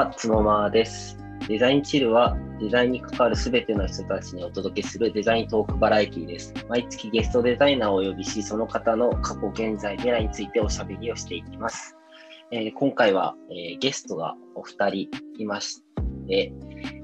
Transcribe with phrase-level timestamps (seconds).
[0.00, 1.18] は、つのまです。
[1.46, 6.54] デザインチルは、デザインに関わるすべての人たちにお届けするデザイントークバラエティです。
[6.70, 11.98] 毎月ゲストデザイナーをお呼びし、その方の過去、現在、未来についておしゃべりをしていきます。
[12.50, 15.82] えー、今回は、えー、ゲストがお二人いまし
[16.26, 16.50] て、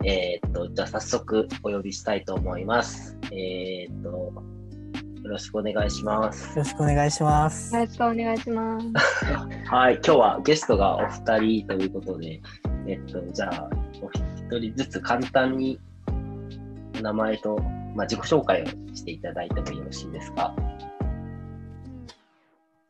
[0.07, 3.19] えー、っと、じゃあ早速お呼びしたいと思います。
[3.31, 6.51] えー、っと、よろしくお願いします。
[6.51, 7.75] よろしくお願いします。
[7.75, 9.25] よろしくお願いします。
[9.67, 12.41] はい、今日はゲストがお二人ということで、
[12.87, 13.69] えっと、じゃあ、
[14.03, 15.79] お一人ずつ簡単に
[17.03, 17.59] 名前と、
[17.95, 20.55] まあ、自己紹介をしていただいてもよろしいですか？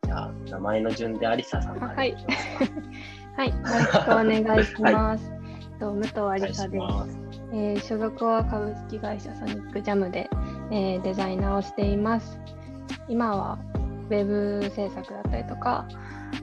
[0.04, 2.14] じゃあ、名前の順でありささんはい。
[3.36, 5.30] はい、よろしくお願いします。
[5.30, 5.36] は
[5.76, 7.18] い、と武藤ありさです。
[7.52, 10.28] えー、所属は株式会社ソニックジャムで、
[10.70, 12.40] えー、デザイナーをしています。
[13.08, 13.58] 今は
[14.08, 15.86] ウェブ制作だったりとか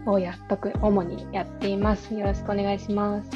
[0.06, 2.14] をやっとく主にやっています。
[2.14, 3.30] よろしくお願いします。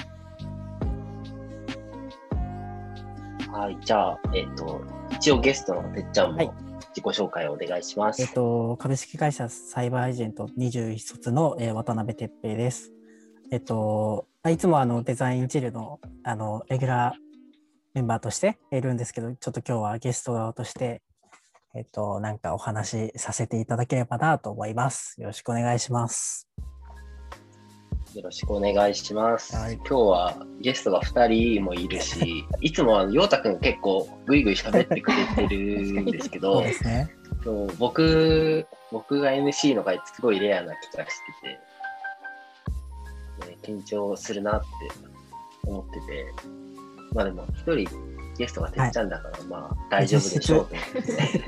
[3.51, 4.81] はい、じゃあ、えっ、ー、と、
[5.11, 6.53] 一応ゲストのてっちゃんも
[6.89, 8.21] 自己紹介をお願いします。
[8.21, 12.91] はい、えっ、と、株式会社サイバーエージェント21卒の、えー、渡辺哲平です。
[13.51, 17.27] えっ、と、いつもあのデザインチルのあのレギュラー
[17.93, 21.01] メンバーとしているんですけど、ちょっと今日はゲスト側として、
[21.77, 25.21] えっと、なんかお話しさせていただければなと思います。
[25.21, 26.49] よろしくお願いします。
[28.15, 29.55] よろしくお願いします。
[29.55, 37.15] はい、今日はゲストが2人もいるし、 いつもは陽太くん結構ぐいぐい喋ってくれてるんですけど、 そうですね、
[37.77, 41.11] 僕僕が MC の回すごいレアな気がし
[41.43, 41.49] て
[43.45, 44.65] て、ね、緊張するなって
[45.67, 46.33] 思ってて、
[47.13, 51.41] まあでも、一人ゲストがてっちゃんだから、まあ大丈夫でしょうと思って。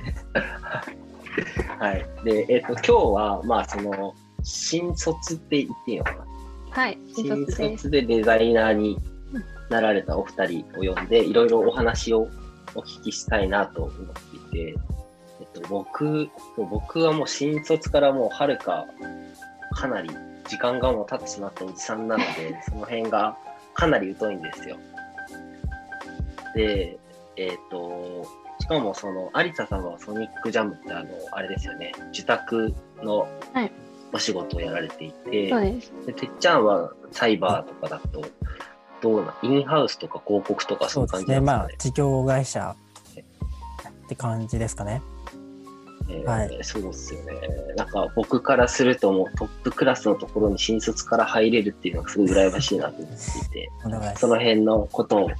[1.80, 2.06] はい。
[2.24, 4.14] で、えっ、ー、と、今日は、まあその、
[4.44, 6.26] 新卒って言っていいのかな？
[6.72, 6.98] はい。
[7.16, 7.46] 新
[7.78, 8.98] 卒でデザイナーに
[9.70, 12.28] なられたお二人を呼んで、いろいろお話を
[12.76, 13.96] お聞きしたいなと思っ
[14.52, 14.76] ていて、
[15.40, 18.86] えっと、僕、僕はもう新卒からもうはるか、
[19.72, 20.10] かなり
[20.48, 23.38] 時間がもう経ってしまったおじさんなので、その辺が
[23.74, 24.78] かなり疎いんですよ。
[26.56, 27.00] で、
[27.36, 28.28] えっ、ー、と、
[28.60, 33.28] しかもその、有田さんはソニックジャムってあの、あれですよね、受託の
[34.14, 38.26] お仕事をやられていて、はい、でてっちゃんはサイバーとかだと、
[39.02, 41.46] どうな、インハウスとか広告とかそういう感じですかね。
[41.46, 42.76] まあ、事業会社
[44.06, 45.02] って感じですかね。
[46.10, 47.34] えー、はい、そうですよね。
[47.78, 53.70] なんか僕からするともうトップクラスのところに新卒から入れるっていうのがすごい羨ましいなと思っていて、
[54.18, 55.32] その辺のことを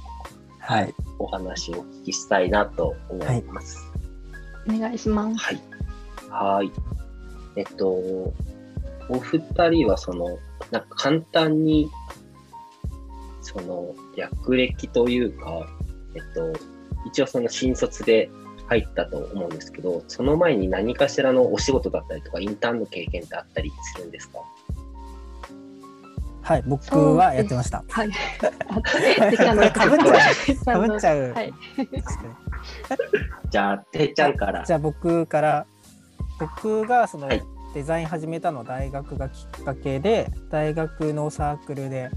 [0.60, 3.78] はい、お話をお聞きしたいなと思います。
[4.66, 5.36] はい、お願いします。
[5.38, 5.60] はい。
[6.28, 6.70] はい。
[7.56, 8.34] えっと、お
[9.20, 10.38] 二人はその、
[10.70, 11.90] なんか簡単に、
[13.42, 15.66] その、略歴というか、
[16.14, 16.52] えっと、
[17.06, 18.30] 一応その新卒で
[18.68, 24.38] 入ったと思うんですけど、その前に何かしらのお仕事だったりとか、インターンの経験ってあったりするんですか？
[26.42, 27.84] はい、僕はやってました。
[27.88, 28.10] はい。
[28.10, 30.64] かぶっちゃう。
[30.64, 31.32] かぶっちゃう。
[31.32, 31.52] はい。
[33.50, 34.64] じゃあ、てっちゃんから。
[34.64, 35.66] じゃあ、僕から。
[36.38, 37.28] 僕がその、
[37.74, 42.10] デザイン始めたの大学がきっかけで、大学のサークルで、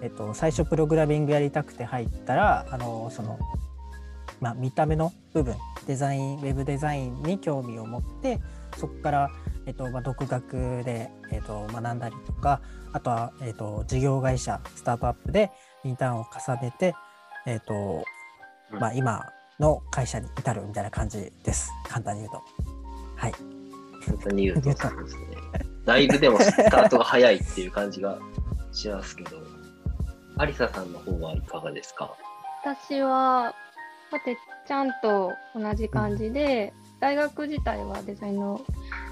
[0.00, 3.38] えっと、最初プログラミングやりたくて入ったら、あの、その、
[4.40, 8.40] まあ、見た目の部分、デザイン、ウェブデザインに興味を持って、
[8.76, 9.30] そこから、
[9.66, 12.60] えっとまあ、独学で、えっと、学んだりとか
[12.94, 15.50] あとは、えっと、事業会社スタートアップで
[15.84, 16.94] インターンを重ねて、
[17.44, 18.04] えっと
[18.70, 19.26] まあ、今
[19.58, 21.70] の会社に至るみたいな感じです。
[21.88, 22.42] 簡単に言うと。
[23.16, 23.32] はい。
[24.06, 25.24] 簡単に言うとそうですね。
[25.84, 28.18] だいぶでもスタートが早いっていう感じが
[28.72, 29.30] しますけど、
[30.38, 32.14] ありささんの方はいかがですか？
[32.64, 33.52] 私は、
[34.24, 34.36] てっ
[34.66, 38.60] ちゃんと同じ感じで、うん、大学自体はデザインの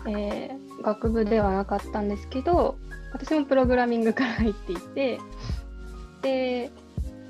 [0.07, 2.77] えー、学部ではなかったんですけど
[3.13, 5.21] 私もプログラミングから入っていて
[6.23, 6.71] で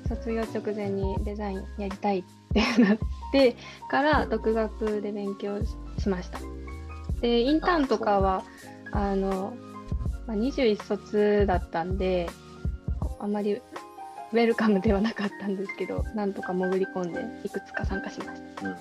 [0.07, 2.97] 卒業直前にデザインやりたいってなっ
[3.31, 3.55] て
[3.89, 5.59] から独学で勉強
[5.97, 6.39] しました。
[7.21, 8.43] でインターンとかは
[8.91, 9.53] あの、
[10.27, 12.29] まあ、21卒だったんで
[13.19, 18.67] あまりウェルカムではなかったんですけどなんとか潜り込んでいくつか参加しました。
[18.67, 18.75] うん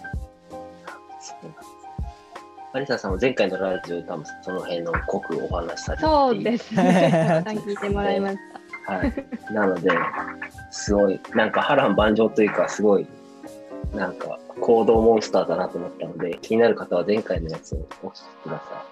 [2.75, 7.45] アリサさんは前回のラジオで多分その辺の濃くお話しされてそうですね。
[7.47, 8.39] 聞いてもらいまし
[8.87, 8.95] た。
[8.95, 9.15] はい。
[9.53, 9.91] なので、
[10.71, 13.07] すごい、なんか波乱万丈というか、すごい、
[13.95, 18.87] なんか行動モンスターだなと思ったので、気になる方は前回のやつをお聞きくださ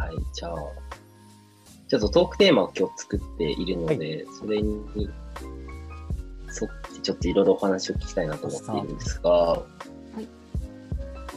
[0.00, 0.06] い。
[0.08, 0.54] はい、じゃあ、
[1.86, 5.08] ちょっとトークテーマを今日作っているので、はい、それに
[6.48, 9.60] そっちちょっといろいろお話を聞きたいなと思っているんですが、はい、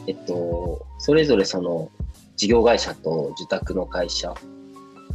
[0.07, 1.89] えっと、それぞれその
[2.35, 4.33] 事業会社と受託の会社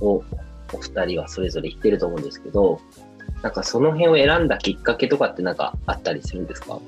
[0.00, 0.25] を
[0.72, 2.81] お二人はそれぞれ言ってると思うんですけど、
[3.42, 6.81] なんかその辺を選んだきっかけとかってなんかあったりするんですか？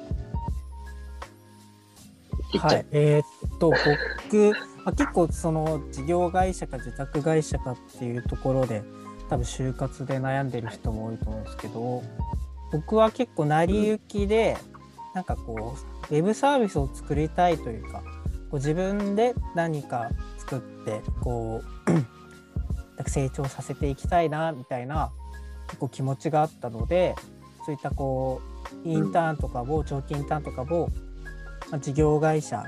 [2.59, 4.53] はい、えー、っと僕、
[4.85, 8.83] あ、結構その事業会社か受託会社かっていうところで
[9.31, 12.03] 多分就活で悩んでる人も多いと思うんですけど
[12.73, 14.59] 僕は結構成り行きで、
[15.15, 18.03] なんかこうウェブサービスを作りたいというか
[18.51, 25.11] こう自分で何か作ってこう 成長させていきたいなみたいな
[25.67, 27.15] 結構気持ちがあったので
[27.65, 28.41] そういったこ
[28.85, 30.89] うインターンとかを長期インターンとかを、
[31.71, 32.65] まあ、事業会社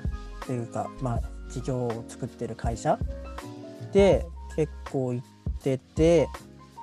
[0.46, 1.20] というか、まあ、
[1.50, 2.98] 事業を作ってる会社
[3.92, 4.26] で
[4.56, 6.28] 結構行ってて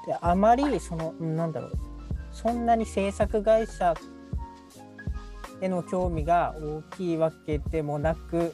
[0.06, 1.72] であまりそのなんだろう
[2.32, 3.94] そんなに制作会社
[5.62, 8.54] への興味が大きいわけでもなく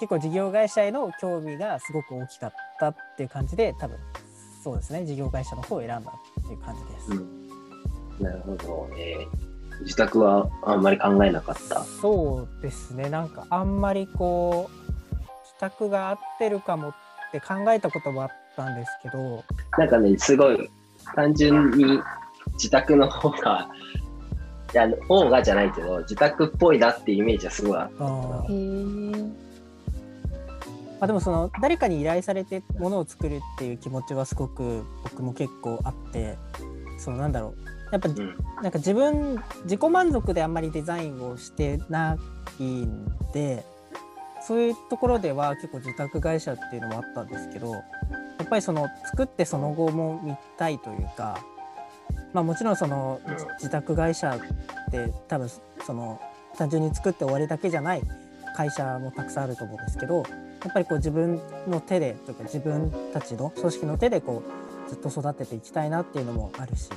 [0.00, 3.96] 結構事業会社への興味がすごく大きかったっていう感じで多分
[4.62, 5.04] そうですね。
[5.04, 7.10] 事業会社の方を選んだっていう感じです。
[7.12, 7.48] うん、
[8.18, 11.84] なるほど、えー、自宅はあんまり考えなかった。
[11.84, 13.10] そうですね。
[13.10, 16.94] なんかあんまりこう自宅が合ってるかもっ
[17.30, 19.44] て考えたこともあったんですけど。
[19.76, 20.70] なんかねすごい
[21.14, 22.00] 単純に
[22.54, 23.68] 自宅の方が、
[24.74, 28.04] いや、方がじゃないけど、自宅っぽいなっていうイメージはすごいあった。
[31.00, 36.38] あでもその誰かに依頼されてものを作るっていう気持ちはすごく僕も結構あって
[36.98, 37.74] そのなんだろう。
[37.92, 38.16] やっぱ、うん、
[38.62, 42.16] なんか自分自己満足であんまりデザインをしてな
[42.58, 43.64] いんで
[44.40, 47.80] そういうところでは結構自宅会社っていうのもあったんですけどや
[48.42, 51.38] っぱりその作ってその後も見たいというか
[52.32, 53.20] まあ、もちろんその
[53.58, 55.48] 自宅会社って多分
[55.86, 56.20] その
[56.56, 58.02] 単純に作って終わりだけじゃない
[58.56, 60.22] 会社もたくさんあると思うんですけどや
[60.70, 64.42] っぱりこう自分の手でというか自分たちの組織の手でこ
[64.86, 66.88] うずっと育てていきたいなっていうのもあるし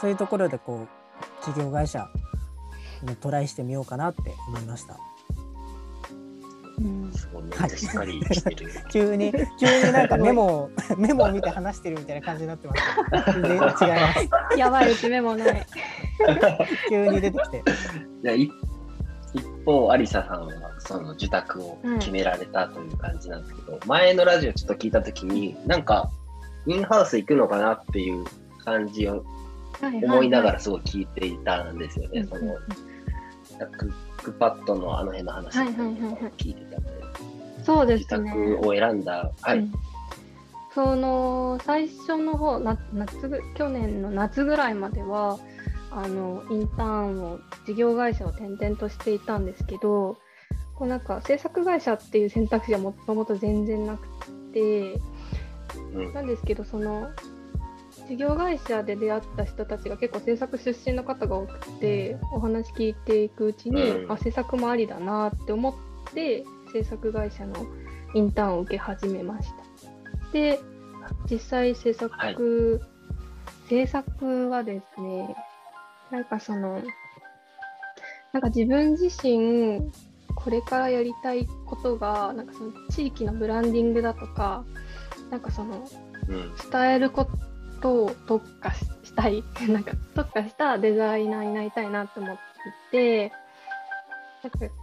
[0.00, 2.08] そういうところでこう事業会社
[3.02, 4.98] にトライしてみようかなって思いました。
[7.12, 8.70] すごいめっちゃしっかりしてる。
[8.90, 13.32] 急に急になんかメモ メモを見て話してるみたいな感じになってます。
[13.32, 14.28] 全然違います。
[14.58, 15.66] やばいうちメモない。
[16.88, 17.62] 急に出てきて。
[18.22, 18.50] じゃ一
[19.64, 26.10] 方アリサさんはその受託を決められたという感じなんですけど、うん、前のラジオちょっと聞いた時になんか
[26.66, 28.24] インハウス行くのかなっていう
[28.64, 29.24] 感じを
[29.82, 32.24] 思いながらすごい聞いていたんですよね。
[32.24, 32.56] その
[33.66, 35.62] クパッドのあの辺の話を
[36.36, 36.90] 聞いてたんで、
[37.64, 38.32] そうですね。
[38.32, 39.58] 自宅を選んだ、はい。
[39.58, 39.72] うん、
[40.74, 43.16] その最初の方な夏
[43.54, 45.38] 去年の夏ぐらいまでは
[45.90, 50.18] あのインターンを事業会社を転々としていたんですけど
[50.74, 54.06] こうなんか制作会社っていう選択肢はもともと全然なく
[54.52, 55.00] て、
[55.94, 57.10] うん、なんですけどその
[58.10, 67.54] 事業会社で出会った人たちが結構制作出身の方が多くてお話聞いていくうちに、うん、あ制作もありだなって思って制作会社の
[68.14, 70.32] インターンを受け始めました。
[70.32, 70.58] で
[71.30, 72.36] 実際制作、はい、
[73.68, 75.36] 制作はですね
[76.10, 76.82] なんかその
[78.32, 79.88] なんか自分自身
[80.34, 84.64] これからやりたいことがなんかその地域のブランディングだとか
[85.30, 85.86] なんかその
[86.72, 87.49] 伝えること
[87.80, 88.84] と特化し
[89.14, 89.42] たい。
[89.68, 92.36] なんか特化したデザイナーになりたいなと思っ
[92.90, 93.32] ていて。
[94.42, 94.74] なんか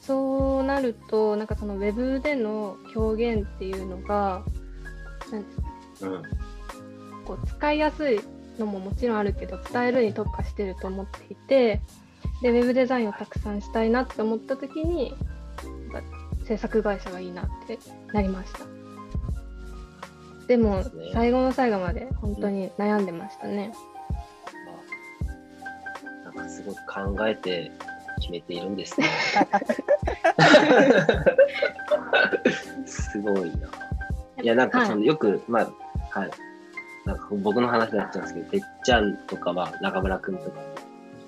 [0.00, 4.42] そうなるとなんかそのウェブでの表現っていうのが
[5.30, 5.50] なんで
[5.96, 6.22] すか、うん、
[7.24, 8.20] こう使いやすい
[8.58, 11.80] のももちろんあるけど伝えるに特化してると思っていて
[12.42, 15.14] でウェブデザインをたくさんしたいなって思った時に
[16.44, 17.78] 制作会社がいいなって
[18.12, 18.79] なりました。
[20.50, 23.72] でも、最後の最後まで本当に悩んでましたね。
[26.24, 27.70] なんかすごく考えて
[28.18, 29.06] 決めているんですね。
[32.84, 33.68] すごいな。
[34.42, 35.70] いや、なんかその、はい、よく、まあ、
[36.18, 36.30] はい。
[37.06, 40.60] なんか僕の話になっちゃうんですけど、てっちゃんとか、まあ、中村君とか、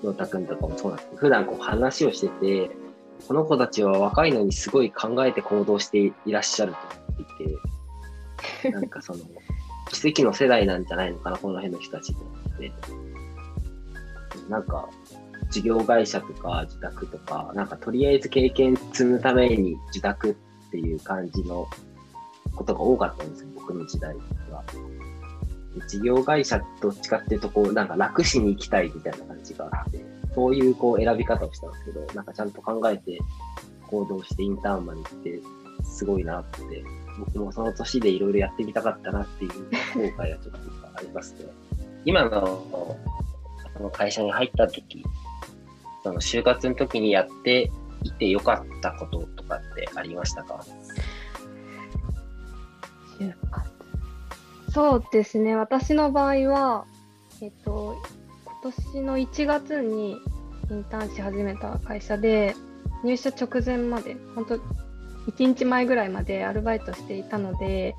[0.03, 2.71] 陽太君とかもそうなんですけど、普段こう話をしてて、
[3.25, 6.77] この子たちは若いのにすごい考えて行動していらっしゃると
[7.19, 7.72] 言っていて、
[8.71, 9.19] なんかその、
[9.91, 12.15] 奇跡の世代なんじゃないのかな、この辺の人たちっ
[12.57, 12.71] て。
[14.49, 14.89] なんか、
[15.49, 20.33] 事業会社とか自宅とか、なんかとりあえず経験積むために自宅っ
[20.71, 21.67] ていう感じの
[22.55, 24.15] ことが多かったんですよ、僕の時代
[24.51, 24.63] は。
[25.87, 33.19] 事業会社どっちかっていうと、こう、なんか楽しに行きたいみたいな感じがあって、そういうこう選び方をしたんですけど、なんかちゃんと考えて
[33.87, 35.41] 行動してインターンまで行って、
[35.83, 36.59] すごいなって、
[37.19, 40.59] 僕もその年でいろいろやってみたかったなっていう後悔はちょっと
[40.97, 41.45] ありますね。
[42.05, 42.97] 今の
[43.79, 45.03] の会社に入った時、
[46.03, 47.71] その就活の時にやって
[48.03, 50.63] いてよかったこととかってありましたか？
[53.19, 53.73] 就活。
[54.71, 56.85] そうですね、私の場合は、
[57.41, 57.95] えっと、
[58.45, 60.17] 今年の1月に
[60.71, 62.55] インターンし始めた会社で、
[63.03, 64.59] 入社直前まで、本当、
[65.27, 67.95] 1日前ぐらいまでアルバイトしていたので、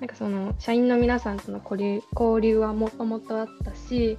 [0.00, 4.18] なんかその社員の皆さんとの交流交流はもともとあったし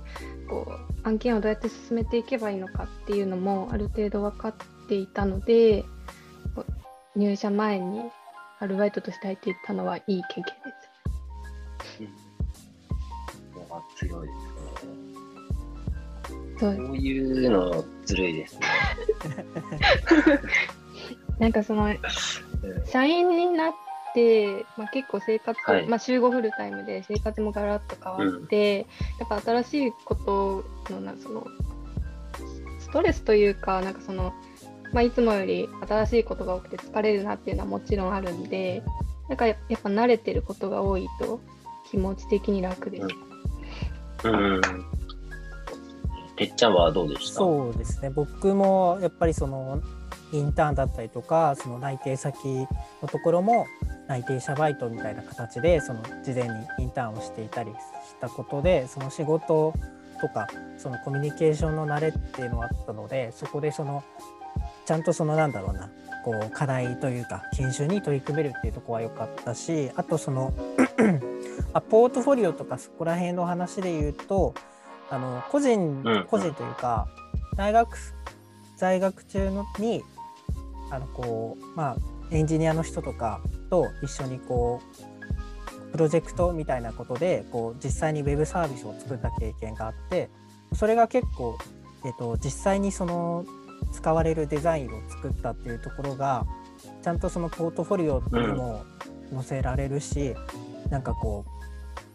[0.49, 4.53] こう案件をどうやって進めていけばいいのかっていうのもある程度分かっ
[4.87, 5.83] ていたので
[7.15, 8.03] 入社前に
[8.59, 10.51] アルバイトとして入っていったのはいい経験で
[11.97, 12.01] す。
[12.01, 12.07] うん、
[14.09, 14.37] 強いです
[14.85, 14.93] ね。
[16.59, 18.61] そういうのずるいですね。
[21.39, 21.93] なんかその
[22.85, 23.73] 社員になっ、
[24.77, 28.85] まあ、結構生活、はい、まあ、週5フルタイムで生活もガラッと変わって、
[29.21, 31.47] うん、やっぱ新しいことのなその
[32.79, 34.35] ストレスというかなんかその、
[34.93, 38.83] まあ、いつもより新しいことが多くて疲れるなっていうのはもちろんあるんで
[39.29, 41.41] なんかやっぱ慣れてることが多いと
[41.89, 43.07] 気持ち的に楽です。
[44.25, 44.61] うん、うん。
[46.35, 47.35] てっちゃんはどうでした？
[47.35, 48.11] そうですね。
[48.11, 49.81] 僕もやっぱりその
[50.33, 52.67] インターンだったりとかその内定先
[53.01, 53.67] のところも
[54.07, 56.49] 内定者バイトみたいな形でその事前に
[56.79, 57.77] インターンをしていたりし
[58.19, 59.73] たことでその仕事
[60.19, 60.47] とか
[60.77, 64.03] そのコミュニケーションの慣れっていうのはあったのでそこでその
[64.85, 65.89] ちゃんとそのなんだろうな
[66.23, 70.53] こう課題というか研修に取り組めるっていうとこは良かったしあとその
[71.73, 74.53] あポートフォリオとかそこら辺の話で言うと
[75.09, 77.07] あの個人個人というか
[77.55, 77.97] 大学
[78.77, 80.03] 在学中のに
[80.93, 81.97] あのこうまあ
[82.29, 84.81] エンジニアの人とかと一緒にこ
[85.89, 90.29] うプロジェクトみたいなことでこう実際にウェブサービスを作った経験があって
[90.73, 91.57] それが結構、
[92.05, 93.45] えーと、実際にその
[93.91, 96.45] 使われるデザインを作ったっていうところが
[97.03, 98.83] ちゃんとそのポートフォリオにも
[99.33, 100.35] 載せられるし、
[100.85, 101.45] うん、なんかこ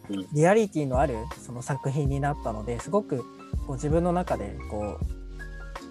[0.09, 3.19] うリアリティのあるその作品になったのですごく
[3.65, 5.18] こう自分の中でこう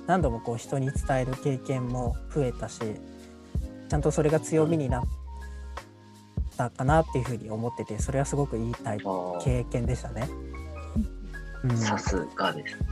[0.08, 2.80] 何度もこう人に伝える経験も増えたし
[3.88, 5.04] ちゃんとそれが強みになっ
[6.56, 8.98] たかなっていうふうに思っててそれはすごくいい体
[9.44, 10.28] 経験でしたね。
[11.76, 12.86] さすがですね。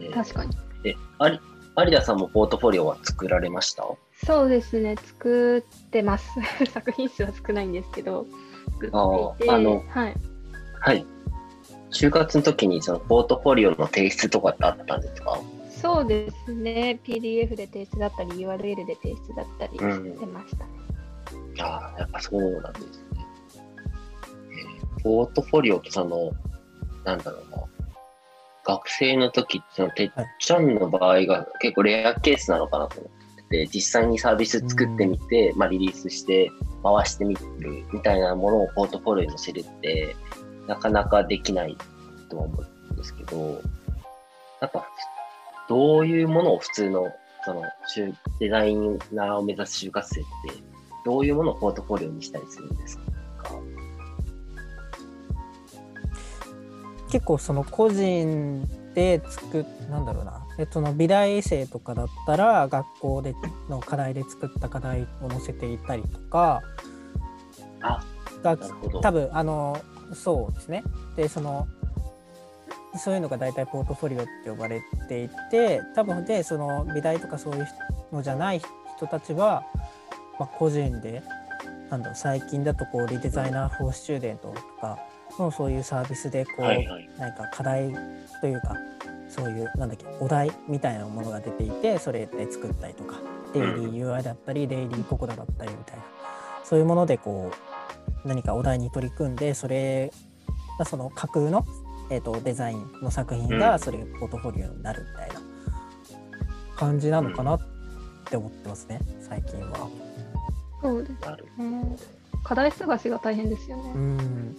[0.00, 0.56] えー、確かに。
[0.84, 1.40] え、あり
[1.78, 3.84] 有田さんもポートフォリオは作られました？
[4.24, 6.28] そうですね、作ってます。
[6.72, 8.26] 作品数は少ないんですけど、
[8.80, 8.90] 作っ
[9.38, 9.52] ていて。
[9.52, 10.14] あの、はい。
[10.80, 11.06] はい。
[11.90, 15.38] 就活の時にそのポートフォリオの提出とかってあったんですか？
[15.80, 20.70] そうですね、PDF で提出だったり、URL で提出だったりしてましたね。
[21.54, 23.26] うん、ああ、やっぱそうなんですね。
[24.50, 26.32] えー、ポートフォリオってその、
[27.04, 27.64] なんだろうな、
[28.64, 36.50] 学生の時っての、てっちゃんの場合が結構レアケースなのかなと思ってて、実際にサービス作ってみて、うん、まあ、リリースして
[36.82, 37.40] 回してみる
[37.92, 40.16] みたいなものをポートフォリオに載せるって、
[40.66, 41.76] なかなかできない
[42.30, 43.62] と思うんですけど、
[44.60, 44.86] やっぱ
[45.68, 47.12] どういうものを普通の
[47.44, 47.62] その
[48.40, 48.74] デザイ
[49.12, 50.30] ナーを目指す就活生って、
[51.04, 53.04] どういうものをポートフォリオにしたりするんですか？
[57.10, 63.34] 結構その個人で作なんだろうなえその美大生とかだったら学校で
[63.68, 66.62] の課題で作った課題を載せていたりとか
[67.80, 68.02] あ
[68.42, 68.56] が
[69.02, 69.80] 多分あの
[70.12, 70.82] そうですね。
[71.14, 71.68] でその
[72.98, 77.68] そういうのが大体ポートフォリオって呼ばれていて多分でその美大とかそういう
[78.12, 78.60] のじゃない
[78.96, 79.64] 人たちは、
[80.38, 81.22] まあ、個人で
[81.90, 84.98] なんだ最近だとこう ReDesigner for Student とか
[85.38, 87.94] のそういうサービスでこう、はいはい、なんか課題
[88.40, 88.74] というか
[89.28, 93.16] そういうなんだっけお題みたいなものが出ていてそれで作ったりとか
[93.52, 96.02] デイリー UI だったりデイリーココダだったりみたいな。
[96.66, 97.52] そういうものでこ
[98.24, 100.10] う何かお題に取り組んでそれ
[100.80, 101.64] がその架空の
[102.10, 105.40] えーと、デザインの作品がそれがポートフォリオになるみたいな
[106.76, 107.60] 感じなのかなっ
[108.24, 109.88] て思ってますね、最近は。
[110.82, 111.96] そうです、ね、
[112.44, 113.92] 課題探しが大変ですよね。
[113.94, 114.56] うん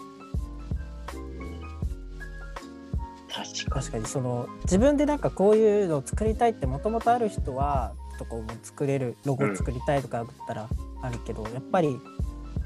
[3.70, 10.68] 確かにその自分でなんかこういうのを作りたいってもともとある人はとこも作れるロゴ作りたいとかだったら
[11.04, 12.00] あるけど、やっぱり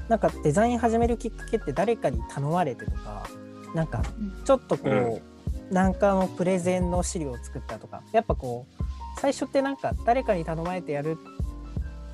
[0.08, 3.28] なんかデザイン始めるきっかけって誰かに頼まれてとか
[3.74, 4.02] なんか
[4.44, 8.84] ちょっとこう、うん、なんかのプレゼンの資料を作ったとかやっぱこう
[9.20, 11.18] 最初ってなんか誰かに頼まれてやる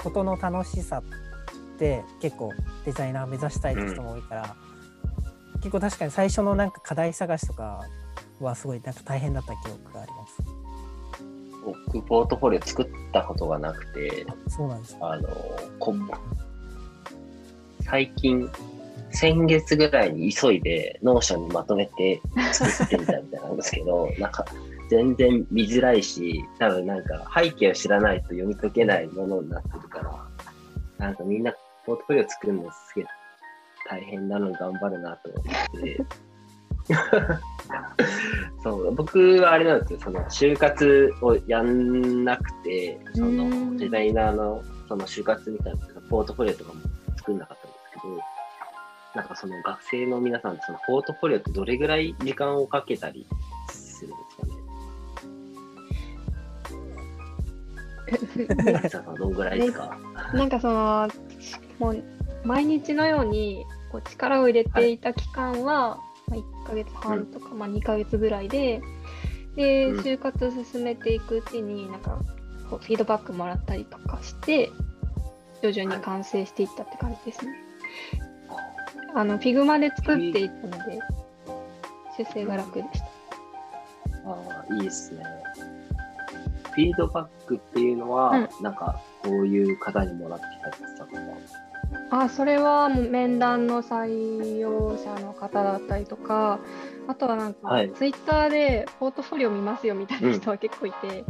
[0.02, 2.52] ことの楽しさって結構
[2.84, 4.56] デザイナー目指したいって人も多いから、
[5.54, 7.80] うん、結構確かに最初のなんか課題探しとか
[8.40, 10.58] はすごいなんか大変だった記憶があります。
[11.64, 15.28] 僕、ポートフォリオ作ったことがなくて、そうなんですあの、
[15.78, 15.94] こ
[17.80, 18.48] 最近、
[19.18, 22.22] 先月ぐらいに急いで Notion にまとめて
[22.52, 24.44] 作ってみたみたいなんですけど、 なんか
[24.88, 31.52] 全然見づらいし、多分なんか背景を知らないと読み解けないものになってるから、なんかみんな
[31.84, 33.06] ポートフォリオ作るのすげえ
[33.90, 36.04] 大変なのに頑張るなと思って。
[38.62, 38.94] そう。
[38.94, 46.82] 僕はあれなんですよ、その就活をやんなくて、そのデザイナーのその就活みたいなポートフォリオとかも
[47.16, 48.37] 作んなかったんですけど、
[49.14, 53.26] なんかその学生の皆さん、そのポートフォリオってどれぐらい時間をかけたり
[53.70, 54.52] するんですかね？
[59.18, 59.98] どんぐらいですか
[60.32, 61.08] なんかその、
[61.78, 62.02] もう
[62.44, 65.98] 毎日のようにこう力を入れていた期間は、
[66.28, 68.80] はいまあ、1ヶ月半とか、まあ、2ヶ月ぐらいで
[69.56, 72.20] で就活進めていくうちになんか
[72.70, 74.70] こうフィードバックもらったりとかして
[75.62, 77.52] 徐々に完成していったって感じですね。
[79.18, 81.00] あの Figma で作っていったので
[82.16, 83.06] 修正が楽でした。
[84.24, 85.24] ああいいですね。
[86.72, 91.20] フィードバックっていうのは、うん、なんかどういう方にもらってきたりしたとか。
[92.10, 96.60] あそれはもう面談の採用者の方だったりとか
[97.06, 101.24] あとはなんか、はい、ツイッターでポートフォリオ見ますよみたいな人は結構いて、うん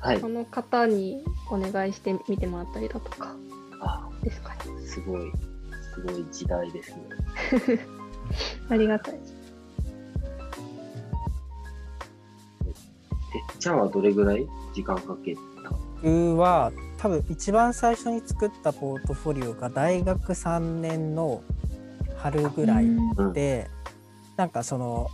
[0.00, 3.36] はい、その方にお願いして見てもらったりだとか
[4.22, 4.58] ですかね。
[4.84, 5.32] すごい、
[5.96, 6.98] すごい時代ですね。
[8.68, 9.14] ありがたい。
[9.14, 9.22] てっ
[13.58, 15.40] ちゃんはどれぐらい時間かけた？
[16.02, 21.42] 僕は多分一番最初に作ったポートフォリオが大学3年の
[22.18, 22.86] 春ぐらい
[23.32, 23.70] で、
[24.36, 25.08] なんかその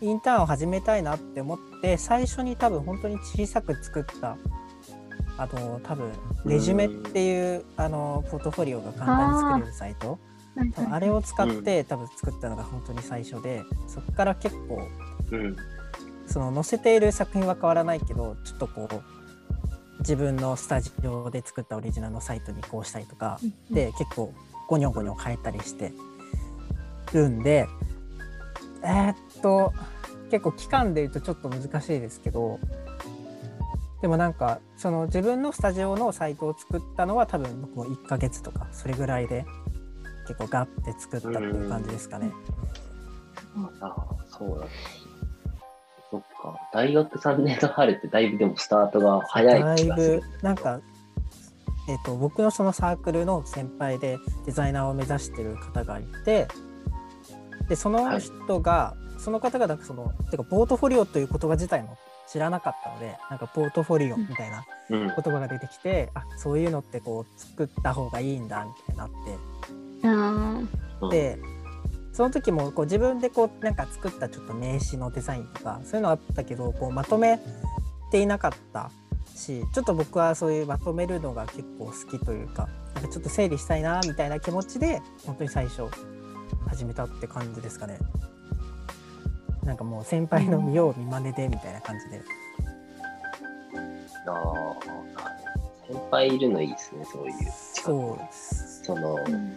[0.00, 4.36] インターンを始めたいなって思って最初に多分本当に小さく作った
[5.38, 6.10] あの多分
[6.44, 10.18] レジュメっていうあのポートフォリオが簡単に作れるサイト。
[10.90, 14.88] あれを使って多分作ったのが本当に最初でそこから結構、
[16.26, 19.02] その載せている作品は変わらないけどちょっとこう
[19.98, 23.38] 自分のスタジオで作ったオリジナルのサイトにこうしたりとか、
[23.70, 24.32] で結構
[24.68, 25.92] ゴニョゴニョ変えたりして
[27.12, 27.68] るんで
[28.82, 29.72] えー、っと
[30.30, 32.58] 結構期間で言うとちょっと難しいですけど
[34.06, 39.44] でもなんかその自分のスタジオのサイトを作ったのは多分僕も1ヶ月とかそれぐらいで
[40.28, 42.30] 結構ガッて作ったっていう感じですかね。
[43.80, 44.66] ああそうだ
[46.08, 46.56] そっか。
[46.72, 50.08] 大学3年の春ってだいぶでもスタートが早い気がする。
[50.10, 50.80] だいぶ、なんか、
[51.88, 56.46] えーと、僕のそのサークルの先輩でデザイナーを目指してる方がいて
[57.68, 69.10] でその人が、はい、その方がそのてかポートフォリオという言葉自体も知らなかったのでなんかポートフォリオみたいな言葉が出てきて、うん、あそういうのってこう作った方がいいんだみたいになっ
[71.10, 71.10] て。
[71.10, 71.38] で
[72.12, 77.38] その時もこう自分でこうなんか作ったちょっと名刺のデザインとかそういうのあったけどこうまとめ
[78.10, 78.90] ていなかった
[79.34, 85.82] しちょっと僕はそういうまとめるのが結構好きというかなんかちょっと整理したいなみたいな気持ちで本当に最初
[86.66, 87.98] 始めたって感じですかね。
[89.66, 92.22] なんかもう先輩の見よう見まねでみたいな感じで。
[94.26, 94.76] ああ、
[95.86, 97.34] 先輩いるのいいですね、そういう。
[97.52, 98.84] そうです。
[98.84, 99.56] その、うん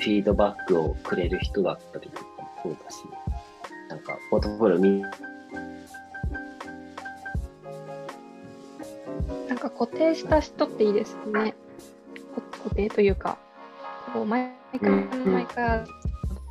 [0.00, 3.04] フィードバックをくれる人だったりとかもそうだし、
[3.90, 5.02] なんか、ポートフォリオ見
[9.46, 11.54] なんか固定した人っていいですね。
[12.64, 13.36] 固定というか、
[14.14, 15.84] こう毎回毎回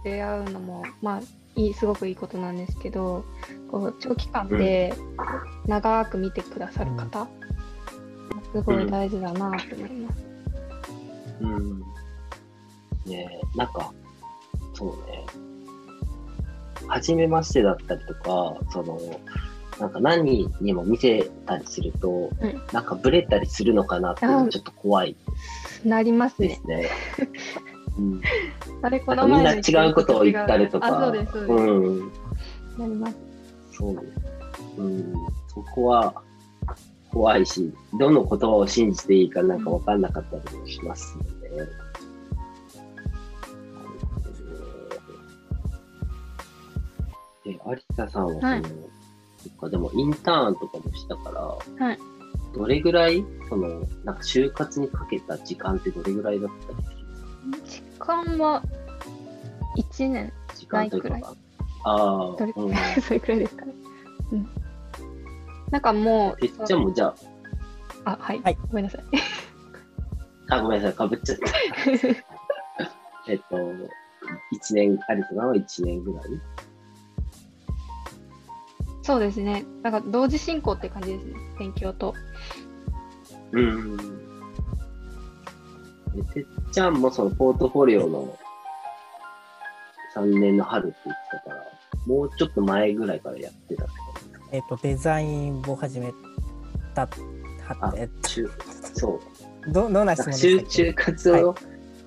[0.04, 1.22] 出会うのも、まあ
[1.60, 3.26] いいすごくいいことなんですけど
[3.70, 4.94] こう長期間で
[5.68, 10.24] 長く見てくださる方、うん、すごい大事だなと思います。
[11.42, 11.84] うん
[13.06, 13.92] ね、なんか、
[14.74, 15.26] そうね、
[16.88, 19.00] 初めましてだったりとか、その、
[19.80, 25.16] なんか何にも見せたりすると、うん、なんかブレたりするのかなっていうのちょっと怖い
[25.86, 26.50] なりますね。
[26.50, 26.90] ですね。
[27.98, 28.22] うん、
[28.82, 30.90] あれこのみんな違うことを言ったりとか。
[30.90, 31.52] そうです、そうです。
[31.54, 32.12] うん、
[32.78, 33.18] なります。
[33.72, 34.06] そうです。
[34.78, 35.14] うん、
[35.48, 36.14] そこは
[37.12, 41.58] 怖いし、どの言葉を信じていいかなんか分かんなかったりもしますので、ね。
[47.44, 47.60] で、有
[47.96, 48.64] 田さんはその、はい、っ
[49.60, 52.00] か、でもインターンとかもしたから、はい、
[52.54, 53.68] どれぐらい、その、
[54.04, 57.89] なんか就活にかけた時間ってどれぐらいだったりするんですか？
[58.00, 58.64] 間は
[59.78, 61.36] 1年時間というか、
[61.84, 62.54] ああ、どれ？
[62.54, 63.74] くらい、うん、 それくらいですかね。
[64.32, 64.50] うん。
[65.72, 66.38] なんかもう。
[66.42, 67.06] てっちゃんもじゃ
[68.06, 68.12] あ。
[68.12, 68.42] あ、はい。
[68.42, 69.04] はい、ごめんなさい。
[70.50, 71.46] あ、ごめんなさい、かぶっちゃった。
[73.32, 76.26] えっと、1年、有田さんは1年ぐらい？
[79.04, 79.66] そうですね。
[79.84, 82.14] なんか同時進行って感じですね、勉強と。
[83.52, 83.98] うん。
[86.34, 88.38] てっちゃんもそのポートフォリオの
[90.16, 91.66] 3年の春って言ってたから、
[92.06, 93.86] もうちょっと前ぐらいからやってた
[94.52, 96.12] えっ、と、デザインを始め
[96.96, 98.10] た、はえ
[98.94, 99.20] そう。
[99.72, 101.44] どどんな質問ですか就活を、はい、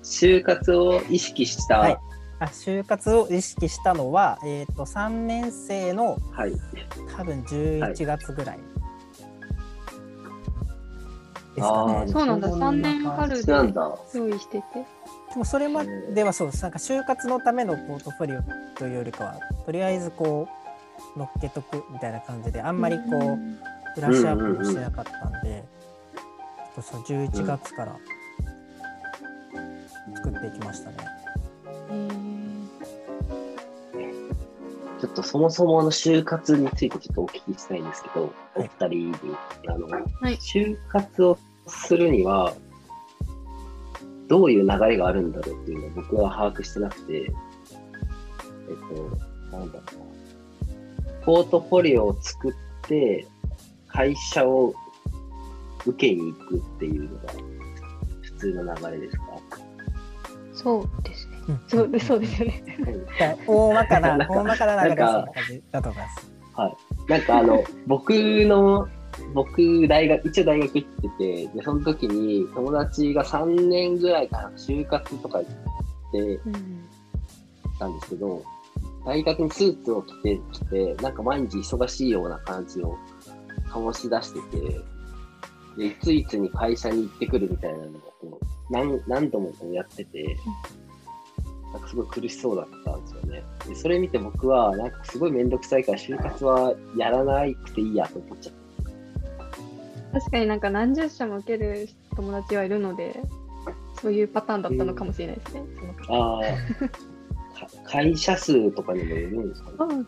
[0.03, 1.97] 就活を意識した、はい、
[2.39, 6.53] あ就活を意識したのは、えーと、3年生の、はい、
[7.15, 8.59] 多分11月ぐらい
[11.63, 12.11] ですかね。
[12.11, 13.53] そうなんだ、3年春で
[14.13, 14.63] 用意してて。
[15.33, 16.63] でもそれまではそうです。
[16.63, 18.41] なんか就活のためのポートフォリオ
[18.77, 20.47] というよりかは、とりあえずこ
[21.15, 23.09] う、乗っけとくみたいな感じで、あんまりこう、
[23.95, 25.63] ブラッシュアップもしてなかったんで、
[26.81, 27.95] その11月から
[30.15, 30.97] 作っていきましたね。
[34.99, 39.15] ちょっとそもそもの就活についてちょっとお聞きしたいんですけど、お二人に、
[39.67, 39.99] あの、は
[40.29, 42.53] い、就活をするには、
[44.27, 47.31] どういう流れがあるんだろうっていうのを僕は把握してなくて、えっ
[49.51, 49.97] と、なんだろう
[51.07, 51.25] な。
[51.25, 52.53] ポートフォリオを作っ
[52.87, 53.27] て、
[53.87, 54.73] 会社を
[55.85, 57.33] 受けに行くっていうのが
[58.21, 59.23] 普通の流れですか？
[60.53, 61.33] そうですね。
[61.67, 62.63] そうでそうですよね。
[63.45, 66.31] 大まかな、 大まかな流れだと思います。
[66.55, 67.11] はい。
[67.11, 68.87] なんかあの、僕の、
[69.33, 75.51] 僕、大学、一応大学行ってて、で、その時に友達が3年ぐらいから就活とか行っ
[76.11, 76.39] て
[77.79, 78.43] たんですけど、
[79.05, 82.97] 大学にスーツを着てきて、なんか毎日忙しいような感じを
[83.69, 84.81] 醸し出してて、
[85.77, 87.89] で、いついつに会社に行ってくるみたいなのを
[88.21, 90.37] こう何何度もこうやってて、
[91.73, 93.43] なんかすごい苦しそうだったんですよね。
[93.67, 98.62] で、それ見て僕は、なんかすごいめんどくさいから、就活はやらなくていいやと思っちゃった。
[100.13, 103.19] 確かになんか何十社も受ける友達はいるので、
[104.01, 105.61] そういうパターンだったのかもしれないですね。
[106.09, 106.43] うん、ああ。
[107.85, 109.75] 会社数とかにもよるんですかね。
[109.79, 110.05] そう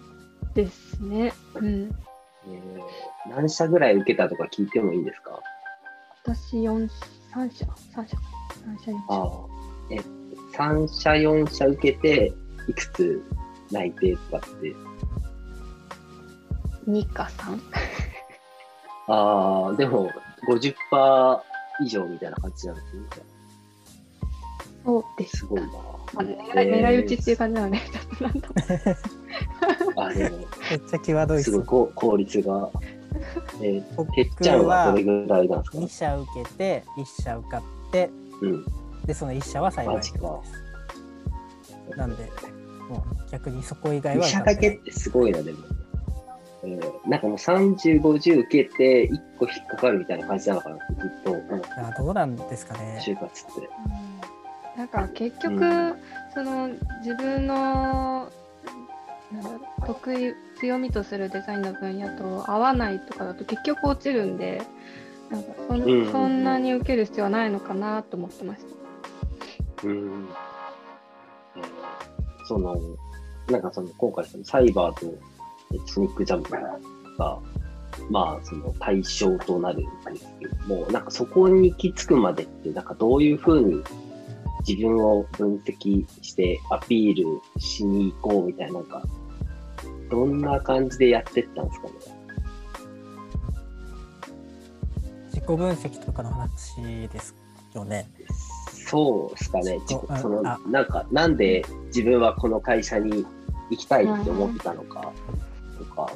[0.54, 1.34] ですね。
[1.56, 1.92] うん。
[2.48, 5.40] えー、何社ぐらい受けたとか聞いてもいいですか？
[6.24, 6.88] 私4、
[7.34, 8.24] 3社 ?3 社か。
[8.68, 8.94] 3社4社。
[9.10, 9.32] ああ。
[9.92, 9.96] え、
[10.58, 12.34] 3社4社受けて、
[12.68, 13.24] いくつ
[13.72, 14.76] 内定とかって
[16.88, 17.60] ？2か 3?
[19.08, 20.10] ああ、でも
[20.50, 20.76] 50%
[21.82, 23.04] 以上みたいな感じなんですね。
[24.86, 25.68] そうですすごいな。
[25.68, 25.78] ま
[26.18, 27.82] あ、狙い狙い撃ちっていう感じなのね。
[29.98, 30.44] あでもめ
[30.76, 32.70] っちゃ際どいすごい効率が。
[33.62, 38.10] えー、てっちゃんはどれぐらいなんですか ?2 社受けて、1社受かって、
[38.42, 38.66] うん、
[39.06, 40.14] で、その1社は幸いです。
[41.96, 42.24] なんで、
[42.90, 44.26] もう逆にそこ以外は。
[44.26, 45.60] 2社だけってすごいな、でも。
[46.66, 51.32] えー、なんかもう30、50受けて、1個引っかかるみたいな感じなのかなってずっと。
[51.32, 53.02] うん、あどうなんですかね。
[53.06, 53.70] 就活って。
[54.78, 55.96] なんか結局、うん、
[56.34, 58.30] その自分の
[59.86, 64.62] 得意強みとするデザインの分野と合わないとかだと結局落ちるんで
[65.30, 68.64] なんかそ,、んそんなに受ける必要はないのかなと思ってまし
[69.82, 69.88] た。
[69.88, 70.30] うん、
[72.48, 72.78] その
[73.50, 75.14] なんかその今回そのサイバーと
[75.76, 77.40] エスニックジャンプが
[78.10, 79.82] まあその対象となるん
[80.14, 83.84] ですけどもなんかそこに行き着くまでってなんかどういうふうに
[84.68, 89.04] 自分を分析してアピールしに行こうみたいな、なんか、
[90.10, 91.94] どんな感じでやってったんですかね？
[95.28, 97.36] 自己分析とかの話です
[97.76, 98.10] よね。
[98.72, 99.80] そうですかね。
[100.20, 103.24] そのなんか、なんで自分はこの会社に
[103.70, 105.12] 行きたいって思ってたのかと
[105.96, 106.12] か。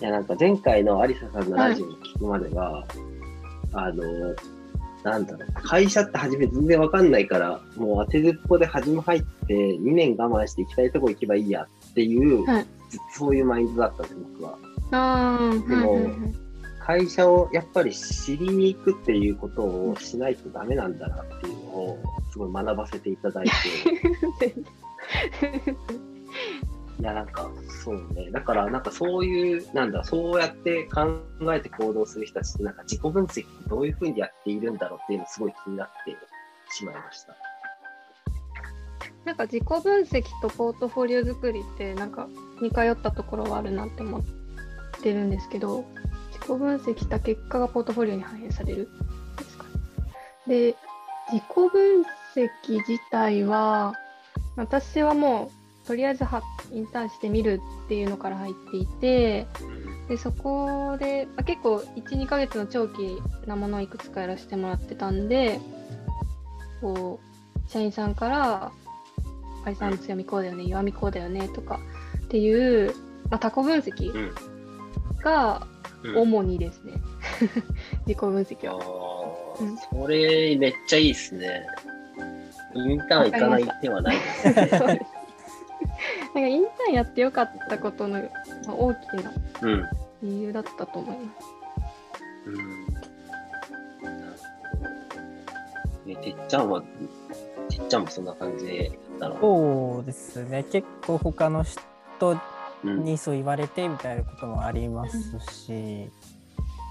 [0.00, 3.16] いや、なんか前回のありささんのラジオを聞くまでは、はい
[3.76, 4.34] あの、
[5.02, 12.66] なんだろう、会社って初め全然わかんないから、もう当てずっぽで初め入って、2年我慢して行きたいとこ行けばいいやっていう、はい、
[13.12, 14.58] そういうマインドだったんです、僕は。
[15.68, 16.10] でも、
[16.80, 21.98] 会社をやっぱり知りに行くっていうことをしないとダメなんだなっていうのを、
[22.32, 23.52] すごい学ばせていただいて。
[26.98, 27.50] いや、なんか、
[27.84, 28.30] そうね。
[28.30, 31.20] だから、なんかそういう、なんだ、そうやって考
[31.52, 36.16] えて行動する人たちって、なんか自己分析どういうふうにやっているんだろうっていうのすごい気になって
[36.70, 37.36] しまいました。
[39.26, 42.28] なんか自己分析とポートフォリオ作りってなんか
[42.62, 44.22] 似通ったところはあるなって思っ
[45.02, 45.84] てるんですけど
[46.28, 48.88] 自己分析した結果がポートフォリオに反映される
[49.36, 49.70] ですかね。
[50.46, 50.76] で
[51.32, 52.02] 自己分
[52.36, 53.94] 析自体は
[54.56, 55.50] 私はも
[55.84, 56.24] うとりあえず
[56.72, 59.46] インターンしてみるっていうのから入っていて
[60.08, 65.60] でそこで、まあ、結構12ヶ月の長期なものをいくつかやらせてもらってたんで
[66.80, 68.72] こう社員さんから
[69.64, 71.80] 「ありさんの強みこうだよね弱みこうだよね」とか
[72.24, 72.94] っていう、
[73.30, 74.12] まあ、タコ分析
[75.22, 75.66] が
[76.14, 76.92] 主にですね、
[78.06, 78.76] 自己分析は。
[79.58, 81.66] うん、それめっちゃいいですね。
[82.76, 85.06] インターン行かない手はないですね。
[86.34, 88.28] なんかインターンやってよかったことの、ま
[88.72, 89.32] あ、大きな
[90.22, 91.46] 理由だったと思います。
[92.46, 92.86] うん。
[96.08, 96.82] え、てっちゃんは、
[97.68, 100.62] てっちゃんもそんな感じでだろうそうですね。
[100.64, 102.40] 結構他の人
[102.84, 106.08] にそう言われてみたいなこともありますし。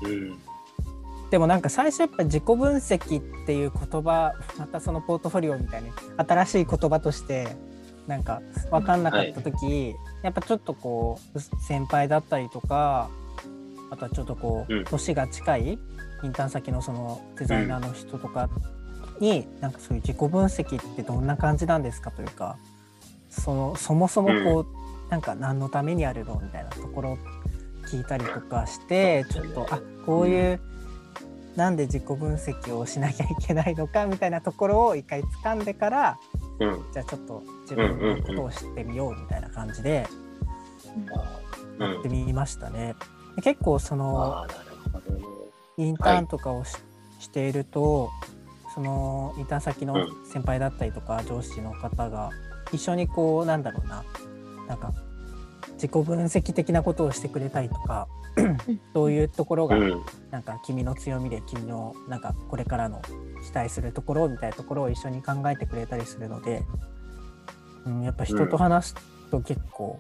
[0.03, 0.37] うん。
[1.35, 7.57] でもなんか最初やっぱ自己分析っていう言葉またそのポートフォリオみたいに新しい言葉として
[8.07, 13.09] なんか分かんなかった時、はい、やっぱちょっとこう先輩だったりとか
[13.91, 15.77] あとはちょっとこう年が近い
[16.23, 18.49] インターン先のそのデザイナーの人とか
[19.19, 22.55] になんかそういう自己分析ってどんな感じなんですかというか
[23.29, 27.17] そのそもそもこう、うん、なんか何のためにあるのみたいなところを
[27.91, 30.74] 聞いたりとかしてちょっとあこういう、うん、
[31.55, 36.19] なんで自己分析をしなきゃいけないのかみたいなところを一回掴んでから、
[36.59, 40.07] うん、じゃあちょっと自分のことを知ってみようみたいな感じで
[41.79, 42.95] やってみましたね。
[43.41, 44.45] 結構その
[45.77, 46.79] インターンとかをしは
[47.19, 48.09] い、していると
[48.73, 52.29] そのインターン先の先輩だったりとか上司の方が
[52.71, 54.03] 一緒にこうなんだろうな。
[54.67, 54.93] なんか
[55.73, 58.07] 自己分析的なことをしてくれたりとか
[58.93, 59.77] どういうところが
[60.31, 63.01] なんか君の強みで君のなんかこれからの
[63.45, 66.63] 期待するところみたいなところを一緒に考えてくれたりするので、
[67.85, 68.95] うん、やっぱ人と話す
[69.31, 69.99] と結構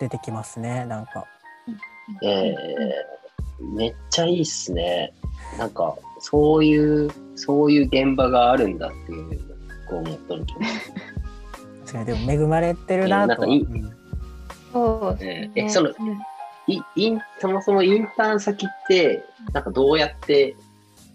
[0.00, 1.24] 出てきますねなんか。
[2.22, 5.12] えー、めっちゃいいっすね。
[5.58, 9.40] なんかそういうそういう現場があるんだっていう
[9.88, 10.60] こう思っとるけど
[11.86, 13.90] 確かにでも恵まれてるなと、えー、
[14.72, 15.90] そうね、えその、
[16.66, 20.56] いインそもそもインターン先ってなんかどうやって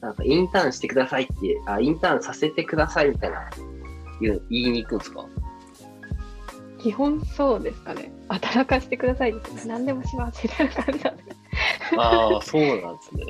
[0.01, 1.33] なんかインターンしてくださいって
[1.65, 3.49] あインターンさせてくださいみたいな
[4.21, 5.25] 言言いに行くんですか？
[6.79, 8.11] 基本そうですかね。
[8.29, 11.23] 働かせてくださいです何でもしますみたいな感じなんで。
[11.97, 13.23] ああそうなんですね。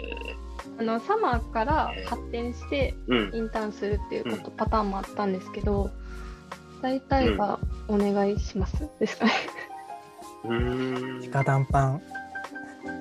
[0.78, 5.89] あのサマーから発展してインターンするっていうこと、うん、パターンもあったんですけど
[6.82, 9.32] 大体はお願いします、ですかね。
[10.45, 12.01] 直談判。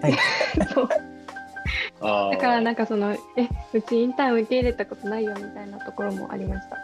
[0.02, 0.14] はい。
[0.72, 0.88] そう
[2.00, 6.76] だからなんかそのえうちインターン受け入れたことないよみたいなところもありました。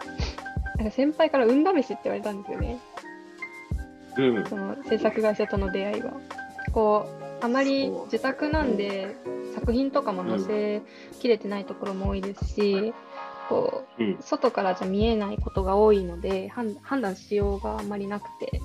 [0.77, 2.79] なんか先輩から運試しって言われたんですよね。
[4.17, 6.13] うん、その制作会社との出会いは。
[6.73, 7.05] こ
[7.41, 9.15] うあまり自宅なんで
[9.53, 10.81] 作品とかも載せ
[11.19, 12.93] きれてないところも多いですし、
[13.47, 18.59] こう、うん、外からじゃ見えないことが多いので判断しようがあんまりなくて。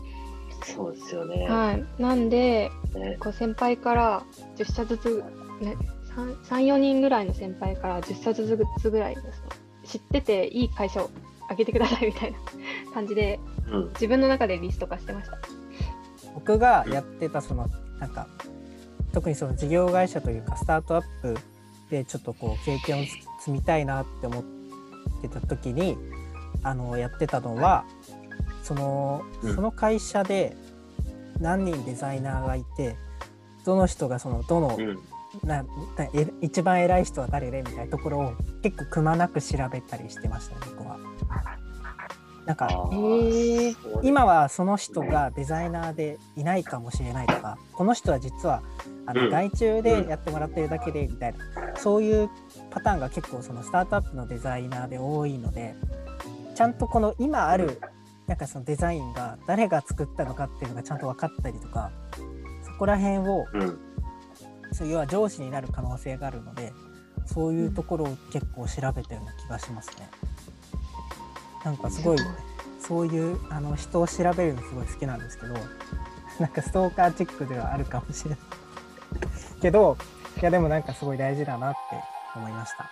[0.62, 1.48] そうですよね。
[1.48, 2.02] はい。
[2.02, 4.22] なんで、ね、こう先輩から
[4.56, 5.24] 10社ずつ、
[5.60, 5.76] ね、
[6.16, 9.20] 3、4人ぐらいの先輩から10社ずつぐらいで
[9.84, 11.10] す知ってていい会社を
[11.48, 12.38] 開けてくださいみたいな
[12.92, 13.38] 感じで、
[13.70, 15.38] うん、自分の中でリスト化してました。
[16.34, 18.28] 僕がやってたそのなんか
[19.12, 21.36] 特にその事業会社というかスタートアップ
[21.90, 23.04] でちょっとこう経験を
[23.40, 24.44] 積みたいなって思っ
[25.22, 25.96] てた時に
[26.62, 27.86] あのやってたのは
[28.62, 30.56] そのその会社で
[31.40, 32.96] 何人デザイナーがいて
[33.64, 34.78] どの人がそのどの、
[35.44, 35.64] な
[36.40, 40.98] 一番偉い人は誰でみたいなところを結構くまなく調べたりしてましたね僕は。
[42.46, 48.62] なんか、えー、今はその人がデザイナーでいないかもしれないとかこの人は実は
[49.04, 51.38] あの外注でやってもらってるだけでみたいな、
[51.76, 52.30] そういう
[52.70, 55.74] パターンが結構そのスタートアップのデザイナーで多いので
[56.54, 57.80] ちゃんとこの今ある
[58.26, 61.92] なんかそのデザインが誰が作ったのかっていうのがちゃんと分かったりとか
[62.64, 63.78] そこら辺を、うん、
[64.72, 66.72] そう要は上司になる可能性があるので
[67.24, 70.08] そういうところを結構調べたような気がしますね。
[71.64, 72.18] なんかすごい
[72.80, 75.54] そういうあの人を調べるのすごい好きなんですけど
[76.38, 78.38] なんかストーカーチックではあるかもしれない
[79.60, 79.96] けど
[80.40, 81.78] いやでもなんかすごい大事だなって
[82.36, 82.88] 思いました。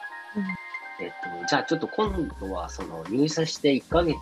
[1.01, 4.17] えっと、じゃあちょっと今度はその入社して1ヶ月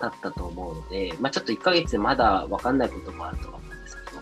[0.00, 4.20] 経ったと思うので、まあ、ちょっと1ヶ月でまだ分かんないこともあるとは思うんですけど、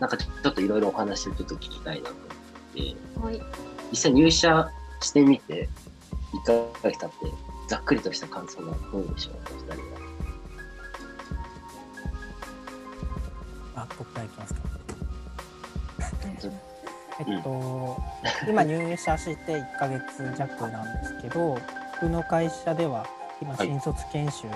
[0.00, 2.26] なんかちょっといろいろお話をちょっと聞きたいなと思っ
[2.74, 2.80] て、
[3.20, 3.42] はい、
[3.92, 5.68] 実際入社してみて、
[6.32, 7.14] 1ヶ月経って、
[7.68, 9.34] ざっくりとした感想はどうでしょう？
[9.44, 10.00] か、2人は。
[13.76, 14.60] あ、僕からいきますか。
[17.20, 17.96] えっと、
[18.44, 21.58] うん、今入社して1ヶ月弱なんですけど
[22.00, 23.06] 僕の会社では
[23.42, 24.46] 今新卒研修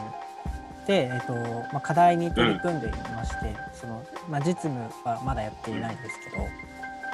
[0.86, 1.32] で、はい、えっと
[1.72, 6.42] まあ、課題に取り組んでいまして、うん、そのまあ、実務はまだやっていないんですけど、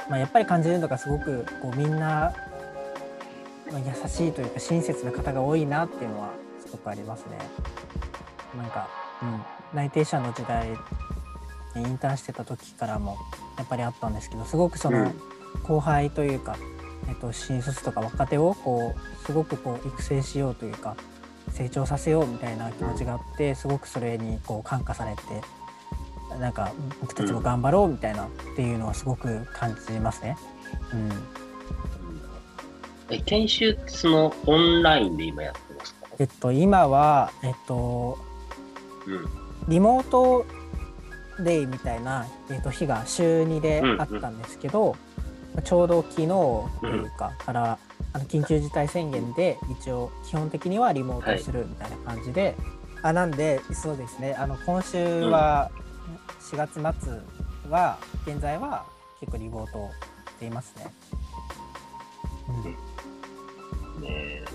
[0.09, 2.33] まあ、やっぱり感じるのがすごくこうみんな、
[3.71, 6.29] まあ、優しいというか親切な方が多いなっていうのは
[6.65, 7.37] すごくありますね。
[8.57, 8.87] なんか、
[9.21, 9.41] うん、
[9.73, 10.69] 内定者の時代
[11.75, 13.17] インターンしてた時からも
[13.57, 15.21] やっぱりあったんですけどすごくその、うん
[15.63, 16.57] 後輩というか、
[17.07, 20.95] えっと、新卒とか若手をこうすごくこう育成しようというか
[21.49, 25.21] 成長させようみたいな気持ちがあってすごくそれにこう感化されて
[26.39, 30.37] なんか僕たちも頑張ろうみたいなっていうのはすごく感じますね。
[30.93, 31.11] うん、
[33.09, 36.07] え研修ってそのオンラインで今やってますか？
[36.19, 38.17] えっと今はえっと、
[39.05, 39.25] うん、
[39.67, 40.45] リモート
[41.39, 44.97] デイみたいな、えっと、日が週2であったんですけど、うんうん
[45.63, 47.77] ちょうど昨日というかから、
[48.13, 52.55] あの緊急事態宣言で一応基本的にはリモートするみたいな感じで、はい、
[53.03, 55.71] あなんでそうですねあの今週は
[56.51, 57.13] 4月末
[57.69, 58.85] は現在は
[59.19, 59.89] 結構リモート
[60.31, 60.93] していますね。
[62.49, 64.45] うん、ねえ。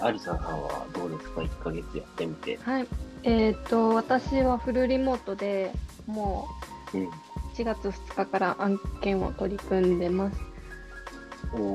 [0.00, 2.58] アリさんはどうですか？1か月やってみて。
[2.62, 2.86] はい。
[3.24, 5.72] えっ、ー、と私はフルリモートで
[6.06, 6.48] も
[6.94, 7.10] う、うん
[7.58, 10.38] 4月2日から案件を取り組んでます。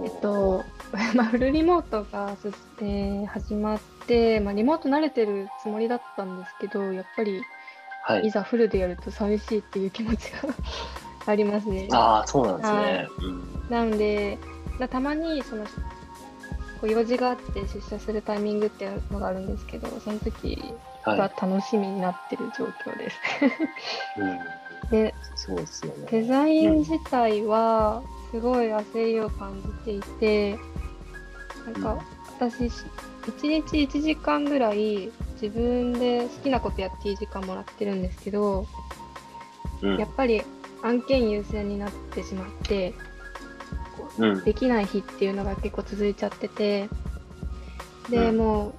[0.04, 0.64] えっと、
[1.14, 2.38] まあ、フルリモートが、
[2.80, 7.42] えー、始まって、まあ、リモート慣れてるつもりだったんですけど、やっぱり、
[8.04, 10.54] はい、いざフルでやると寂しいっていう気持ちが
[11.26, 11.90] ありますね。
[11.92, 13.08] ああ、そうなんですね。
[13.20, 14.38] うん、なので、
[14.90, 15.70] たまにそのこ
[16.84, 20.74] う用事があって出社するタイミングっていうのがあるんですけど、その時
[21.06, 23.18] が楽しみになってる状況です。
[24.20, 26.08] は いうんでそうですよね。
[26.12, 30.60] デザイン自体はすごい焦りを感じていて、
[31.68, 31.98] うん、なん。
[31.98, 32.06] か
[32.40, 32.72] 私1
[33.42, 38.68] 日1時間ぐらい自分で好きなことやっていい時間もらってるんですけど、
[39.82, 40.42] うん、やっぱり
[40.82, 42.94] 案件優先になってしまって、
[44.18, 46.90] うん、できない日っていうのが結構続いちゃってて
[48.10, 48.74] で、もう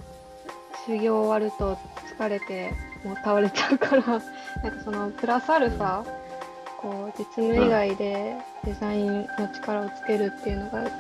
[0.87, 1.79] 修行終わると
[2.19, 2.73] 疲れて
[3.05, 4.23] もう倒れちゃうから
[4.63, 6.05] なんかそのプラスアルファ
[6.79, 10.91] こう実務以外でデザインの力をつけるっていうのが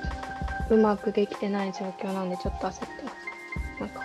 [0.71, 3.81] うまくできてない状況なんでちょっと焦ってます。
[3.81, 4.01] なんか。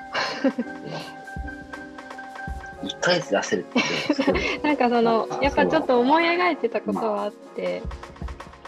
[2.84, 7.84] 1ヶ月で焦るって なんかそのやっぱちょっと思い描いてたことはあって、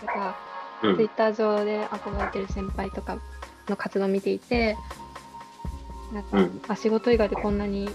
[0.06, 0.36] なんか、
[0.82, 3.20] ツイッター上で憧れてる先輩とか
[3.70, 4.78] の活動を見ていて
[6.12, 7.90] なんか、うん、あ仕事以外でこんなに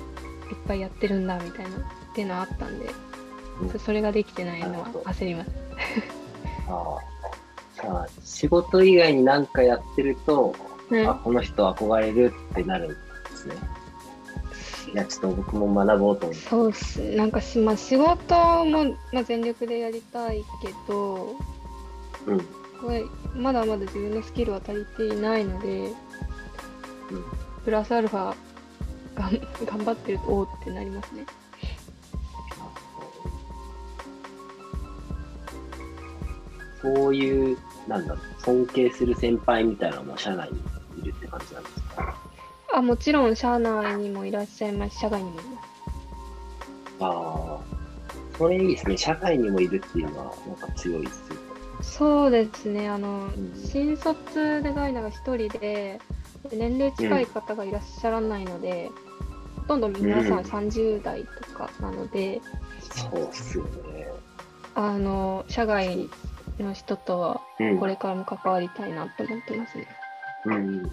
[0.50, 1.80] いっぱいやってるんだみたいなっ
[2.14, 2.86] ていうのはあったんで、
[3.60, 5.50] うん、それができてないのは焦ります。
[6.68, 6.98] あ
[7.78, 10.54] あ仕事以外に何かやってると、
[10.90, 12.96] うん、あこの人憧れるってなるんで
[13.36, 13.54] すね。
[14.92, 16.48] いやちょっと僕も学ぼうと思って。
[16.48, 21.36] そうっすなんかし、まあ、仕事も、まあ、全力でやりたいけど、
[22.26, 22.38] うん、
[22.80, 23.04] これ
[23.34, 25.94] まだまだ自分のスキルは足りていないので、うん、
[27.64, 28.34] プラスアルファ
[29.16, 31.24] がん頑張ってるとおおってなりますね。
[36.82, 37.58] そういう、
[37.88, 42.16] なんだろう、尊敬する先輩みたいなのも社内にいるって感じなんですか？
[42.74, 45.68] あもちろん社内にもいらっしゃいます社外にもいます。
[47.00, 47.60] ああ、
[48.38, 48.96] それいいですね。
[48.96, 51.36] 社外にもいるっていうのは、なんか強いですよ
[51.82, 56.00] そうですね、あの、うん、新卒デザイナーが一人で、
[56.52, 58.90] 年齢近い方がいらっしゃらないので、
[59.66, 62.40] ほとんど皆さん30代とかなので、
[62.80, 64.06] そうっすよね。
[64.74, 66.08] あの、社外
[66.60, 67.40] の人とは
[67.80, 69.88] これからも関わりたいなって思ってますね。
[70.44, 70.90] うん、うん、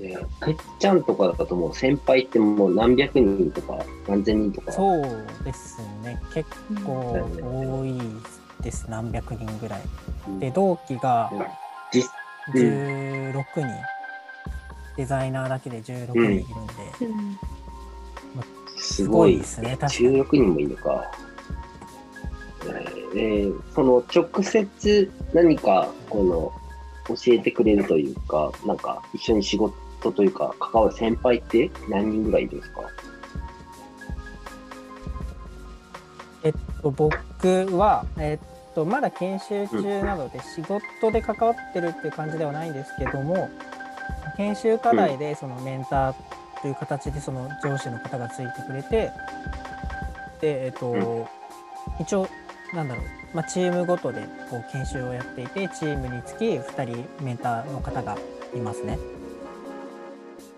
[0.00, 4.72] えてっちゃんとかだともう先輩ってもう何百人とか何千人とか。
[4.72, 6.20] そうですね。
[6.32, 6.48] 結
[6.84, 7.98] 構多い
[8.62, 9.80] です、何百人ぐらい。
[10.38, 11.32] で同期が
[12.54, 13.97] 16人
[14.98, 16.44] デザイナーだけで16人いるんで、
[17.06, 17.38] うん。
[18.34, 18.44] まあ、
[18.76, 20.22] すごいですね、確かに。
[20.24, 21.04] 16人もいるのか。
[23.14, 26.52] えー、その直接何かこ
[27.08, 32.82] の教えてくれるというか、なんか一緒に仕事というか関わる先輩って何人ぐらいいるんですか？
[36.42, 37.14] えっと、僕
[37.76, 43.48] は、えっと、まだ研修中なので、仕事で関わってるっていう感じではないんですけども、
[44.38, 46.14] 研修課題でそのメンター
[46.62, 49.10] という形でその上司の方がついてくれて、
[50.40, 51.28] で、えっと、
[52.00, 52.28] 一応、
[52.72, 58.16] なんだろう、まあ、チームごとでこう研修をやっていて、チームにつき2人メンターの方が
[58.54, 58.98] いますね。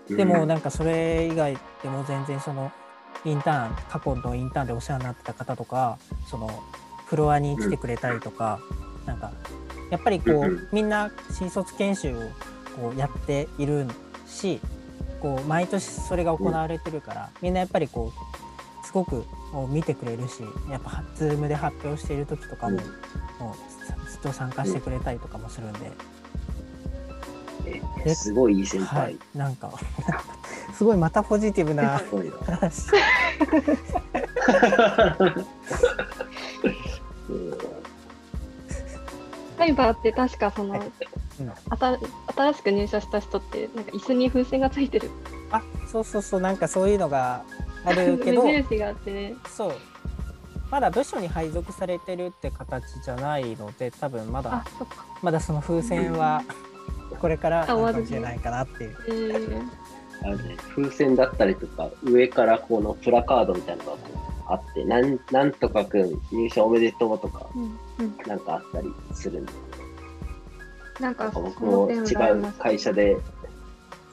[0.09, 2.71] でもなんかそれ以外でも全然その
[3.23, 6.49] インターン過去のインターンでお世話になってた方とかその
[7.05, 8.59] フロアに来てくれたりとか、
[9.01, 9.31] うん、なんか
[9.89, 12.21] やっぱりこうみんな新卒研修を
[12.75, 13.87] こうやっている
[14.27, 14.59] し
[15.21, 18.11] こう毎年それが行われてるから、みんなやっぱりこ
[18.83, 19.23] うすごく
[19.69, 22.77] 見てくれるしやっぱ Zoom で発表している時とかも,、
[23.39, 25.91] もうずっと参加してくれたりとかもするんで。
[28.15, 29.01] すごいいい先輩。
[29.03, 29.71] はい、なんか
[30.73, 32.01] すごいまたポジティブな
[32.45, 32.87] 話。
[39.57, 40.91] サイバーって確かその、うん、
[42.35, 45.09] 新しく入社した人ってなんか椅子に風船がついてる。
[45.51, 47.43] あ、そうそうそうなんかそういうのが
[47.85, 49.35] あるけど、 目印があってね。
[49.47, 49.73] そう。
[50.69, 54.63] まだ部署に配属されてるって形じゃないので多分まだ
[55.21, 56.43] まだその風船は、
[57.19, 58.97] これから かもしれないかなっていう。
[59.07, 59.61] えー、
[60.23, 63.97] あのね、風船だったりとか、上からこのプラカードみたいなのが
[64.47, 69.51] あって、なんなんとかくん入社おめでとうとか、うんうん、なんかあったりするんで。
[71.01, 73.17] なんか僕も違う会社で、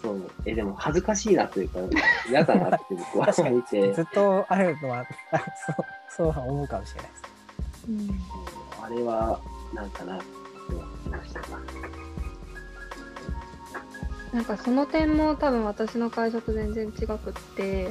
[0.02, 1.80] そう、え、でも恥ずかしいなというか、
[2.28, 3.92] 嫌だなって僕は見て。
[3.92, 5.04] ずっとあるのは、
[6.16, 7.22] そう、そう思うかもしれないです。
[7.88, 9.40] うん、あれは、
[9.74, 10.24] なんかなって
[10.70, 11.40] 思いました。
[14.32, 17.18] なんかその点も多分私の会社と全然違くっ
[17.56, 17.90] て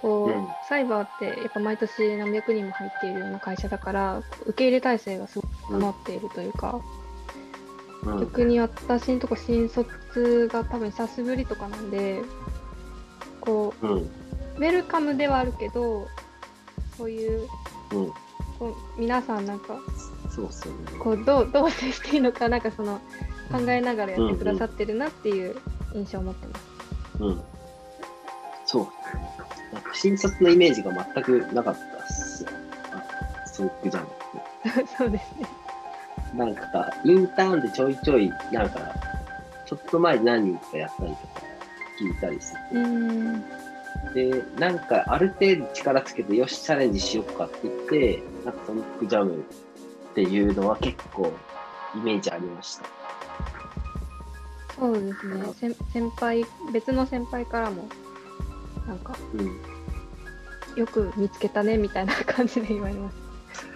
[0.00, 6.82] こう、うん、サイバーってやっぱ毎年何百人も入っているような会社だから受け入れ体制がすごく整っているというか、うん、
[8.04, 12.20] 逆に私のとこ新卒が多分久しぶりとかなんで
[13.40, 16.08] こう、うん、ウェルカムではあるけど
[16.96, 17.48] そういう,、
[18.58, 19.78] こう皆さんなんか
[20.34, 23.00] そうそう、ね、こうどうどう接していいのかなんかその
[23.50, 25.56] 考えながらやってくださってるなっていう
[25.94, 26.64] 印象を持ってます。
[27.20, 27.40] うん、うん、
[28.66, 28.88] そう。
[29.92, 32.50] 新卒のイメージが全くなかったっすよ。
[33.46, 34.08] スープジャム
[34.98, 35.61] そうですね。
[36.34, 38.80] なんか、インターンでちょいちょい、なんか、
[39.66, 41.42] ちょっと前に何人かやったりとか
[42.00, 42.82] 聞いたりする。
[44.14, 49.44] で、なんか、ある程度力つけて、よし、チャレンジしようかって言って、なんかソニックジャム
[50.12, 51.32] っていうのは結構
[51.94, 52.84] イメージありました。
[54.78, 57.88] そうですね先先輩別の先輩からも
[58.86, 63.16] なんか、うん、よく見つけたねみたいな感じで言われます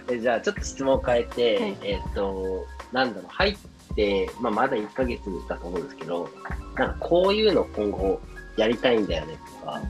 [0.09, 3.57] えじゃあちょっと質問を変えて、はい、えっ、ー、となんだろう入っ
[3.95, 6.29] て、まあ、まだ1ヶ月だと思うんですけど
[6.75, 8.21] なんかこういうの今後
[8.55, 9.81] やりたいんだよねとか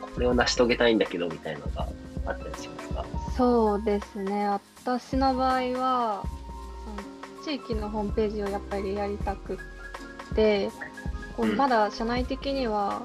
[0.00, 1.88] これを成し遂げたいんだけどみたいなのが
[2.26, 3.04] あったりしますか？
[3.36, 4.48] そうですね。
[4.48, 6.24] 私の場合は
[7.44, 9.58] 地域のホームページをやっぱりやりたく
[10.34, 10.70] て
[11.36, 13.02] こうまだ社内的には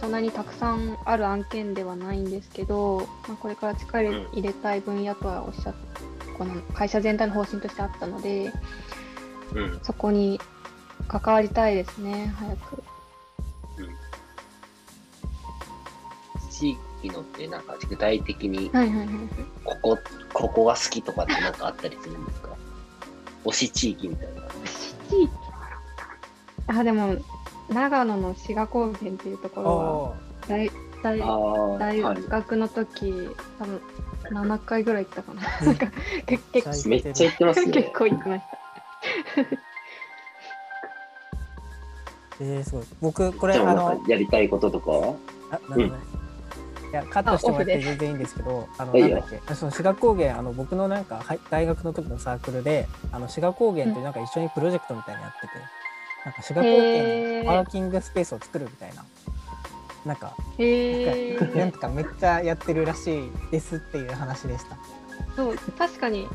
[0.00, 5.74] そんなにたくさんある案件ではないんですけど、まあ、これから力入れたい分野とはおっしゃ
[6.36, 8.52] この会社全体の方針としてあったので、
[9.54, 10.40] うん、そこに
[11.08, 12.82] 関わりたいですね早く。
[16.50, 18.70] 地域のってなんか具体的に
[19.64, 19.98] ここ
[20.32, 22.50] ここが好きとかって何かあったりするんですか？
[23.44, 24.42] 推し地域みたいな。
[24.42, 25.30] 推し地域？
[26.66, 27.16] あでも
[27.68, 30.14] 長野の志賀高原っていうところは
[30.48, 30.70] 大
[31.02, 31.18] 大
[31.78, 33.80] 大学の時、はい、多分
[34.30, 35.42] 7回ぐらい行ったかな。
[35.42, 35.86] なんか
[36.26, 36.44] 結
[36.84, 37.72] 構めっちゃ行ってますね。
[37.72, 38.58] 結構行きました。
[42.40, 42.84] えー、すごい。
[43.00, 45.14] 僕これあのやりたいこととか？
[45.50, 55.77] あ、なんいやカットしてもらって全然いいんですけど、あのなんだっけ、その志賀高原あの僕のなんか大学の時のサークルで、あの志賀高原ってなんか一緒にプロジェクトみたいなやってて。
[56.24, 59.04] なんか滋賀高原にワーキングスペースを作るみたいな。
[60.04, 60.36] なんか、
[61.56, 64.78] なんかめっちゃやってるらしいですっていう話でした。
[65.36, 66.26] そう、確かに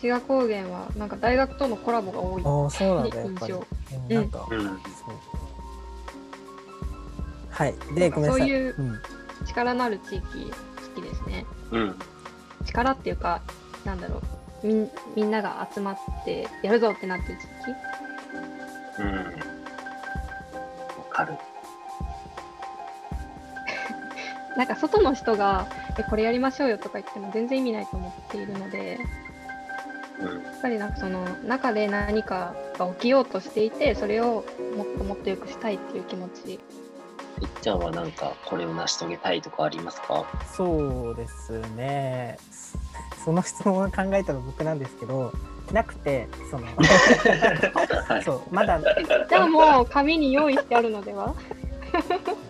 [0.00, 2.42] 志賀高原はなんか大学とのコラボが多い。
[2.44, 3.54] ああ、そうなんだ、やっぱり。
[4.14, 4.78] なんか、うん、そう。
[7.58, 8.74] はいでごめんなさいそういう
[9.44, 11.98] 力のある地域好きですね、うん、
[12.64, 13.42] 力っていうか
[13.84, 14.22] なんだろ
[14.62, 17.87] うみみんなが集まってやるぞってなってる地域
[18.98, 19.16] うん。
[19.16, 19.24] わ
[21.10, 21.34] かる。
[24.56, 25.66] なんか外の人が
[25.98, 28.98] えこれやりましょうよとか言っても全然意味ないと思っているので、
[30.20, 34.44] うん、やっぱりなんかその中で何かが起きようとしていてそれを
[34.76, 36.60] もっともっと良くしたいっていう気持ち。
[37.40, 40.24] いっちゃんはなんかこれを成し遂げたいとかありますか？
[40.52, 42.36] そうですね。
[43.24, 45.32] その質問を考えたの僕なんですけど
[45.72, 46.66] なくてその。
[48.24, 48.80] そうまだ。
[49.28, 51.34] じゃあもう紙に用意してあるのでは？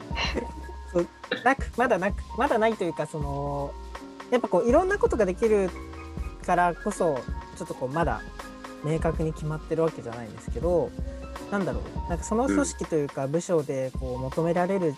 [1.45, 3.73] なくまだなくまだないというかその
[4.31, 5.71] やっぱこういろんなことができる
[6.47, 7.19] からこそ
[7.57, 8.23] ちょっとこうまだ
[8.85, 10.91] 明確に決まってるわけじゃないんですけど
[11.51, 12.09] なんだろう。
[12.09, 14.95] なんかその組織というか部署でこう求められる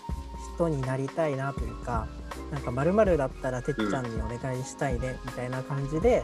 [0.55, 2.07] 人になりたいなというか
[2.51, 2.71] なんか
[3.17, 6.23] だったらてっちゃんにお願いしたいねみたいな感じで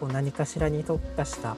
[0.00, 1.56] こう何かしらに特化した、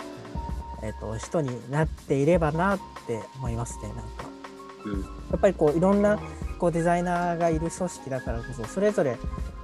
[0.83, 4.33] えー、と人になっていればなって思いますねなんか。
[5.31, 6.19] やっぱりこういろんな
[6.59, 9.17] こうデザイナーがいる組織だからこそそれぞれや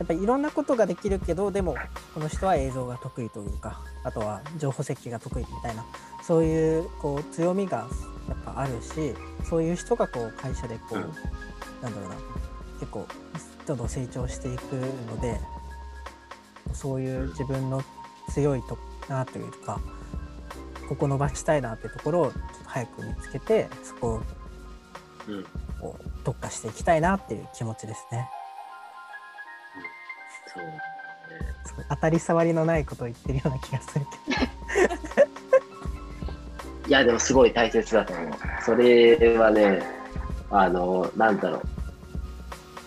[0.04, 1.76] っぱりいろんなことができるけどでも
[2.14, 5.84] この人は映像が得意というかあとは情報設計が得意みたいな
[6.22, 7.88] そういうこう強みが
[8.28, 9.14] やっぱあるし
[9.48, 11.02] そういう人がこう会社でこう、うん、
[11.82, 12.16] なんだろうな
[12.80, 13.06] 結構
[13.66, 15.40] どんどん成長していくので
[16.72, 17.82] そういう自分の
[18.32, 19.80] 強いとなというか
[20.88, 24.22] ここ伸ばしたいなっていうところをちょっと早く見つけてそこを
[25.80, 28.28] を特化していきたいなっていう気持ちですね。
[30.54, 30.78] そうね
[31.90, 34.38] 当たり障りのないことを言ってるような気がするけど。
[36.88, 38.32] いや、でもすごい大切だと思う。
[38.64, 39.82] それはね、
[40.50, 41.62] あの、なんだろう。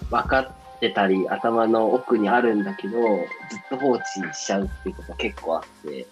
[0.10, 4.04] 分かってたり、頭の奥にあるんだけど、ずっと放置
[4.34, 6.08] しちゃうっていうこと結構あって、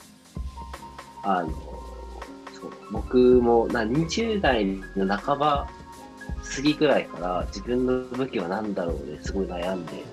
[1.24, 5.70] あの、そう僕もな20代の半ば
[6.56, 10.04] 過ぎぐらいから自分の武器は何だろうですごい悩んで、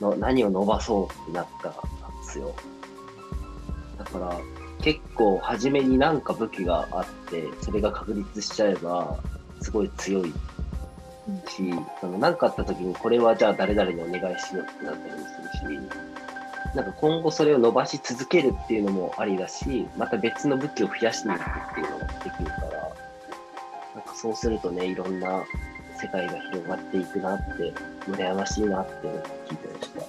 [0.00, 1.78] の何を伸ばそうってなったんで
[2.24, 2.54] すよ。
[3.98, 4.40] だから
[4.82, 9.18] 結構初めになんか武器があってそれが確立しちゃえば
[9.60, 10.32] すごい強い
[11.46, 15.80] し、その何かあった時にこれはじゃあ誰々にお願いしようってなったりもするし、
[16.74, 22.94] なんか今後それを伸ばし続けるっていうのもありだし、また別の武器を増やしていくっていうのもできるから、
[23.94, 25.44] なんかそうするとね、いろんな
[26.00, 27.72] 世界が広がっていくなって、
[28.10, 28.92] 羨ましいなって
[29.48, 30.00] 聞いてました。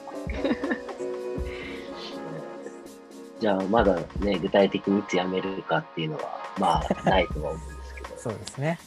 [3.41, 6.23] じゃあ、まだね、具体的にいつ辞めるかっていうのは、
[6.59, 8.09] まあ、ないとは思うんですけど。
[8.17, 8.79] そうですね。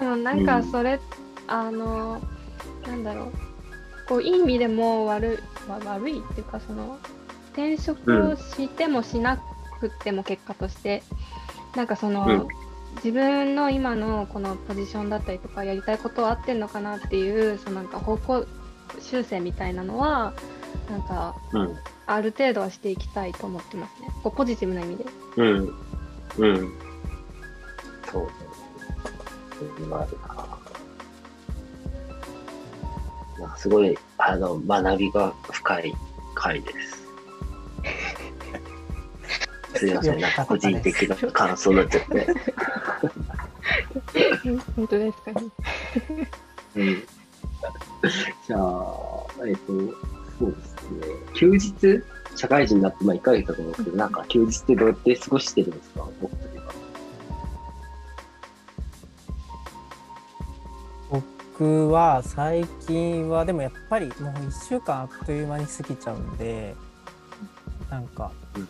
[0.00, 1.00] でもなんかそれ、うん、
[1.46, 2.18] あの、
[2.86, 3.32] なんだろう、
[4.12, 6.98] こう、いい意味でも悪い、悪いっていうか、その、
[7.52, 9.38] 転職をしてもしな
[9.80, 11.02] くても結果として、
[11.72, 12.48] うん、なんかその、うん。
[12.96, 18.46] 自分の今のこのポジションだったりとかやりたいことは合ってんのかなっていうそのなんか方向
[19.00, 20.34] 修正みたいなのは
[20.90, 24.08] なんか、うん、ある程度はしていきたいと思ってますね。
[24.22, 25.06] こうポジティブな意味で。
[25.36, 25.74] うん、
[26.36, 26.72] うん、
[28.12, 28.28] そう。
[29.80, 30.18] 今ある
[33.52, 33.56] な。
[33.58, 35.94] すごいあの学びが深い
[36.34, 37.02] 回です。
[39.78, 42.26] すいません、なんか個人的な感想になっちゃって。
[44.76, 45.40] 本当ですか？
[45.40, 45.46] ね。
[46.76, 47.02] うん、
[48.46, 48.60] じゃあ、
[49.46, 49.72] えっ、と、
[50.38, 51.06] そうですね。
[51.34, 52.02] 休日、
[52.36, 56.08] 社会人になってまあ1ヶ月だと思うんですけど、なんか休日ってどうやって過ごしてるんですか、
[61.62, 62.22] 僕とは。
[62.24, 66.74] 最近はでもやっぱりもう1週間あっという間に過ぎちゃうんで
[67.88, 68.68] なんか、うん。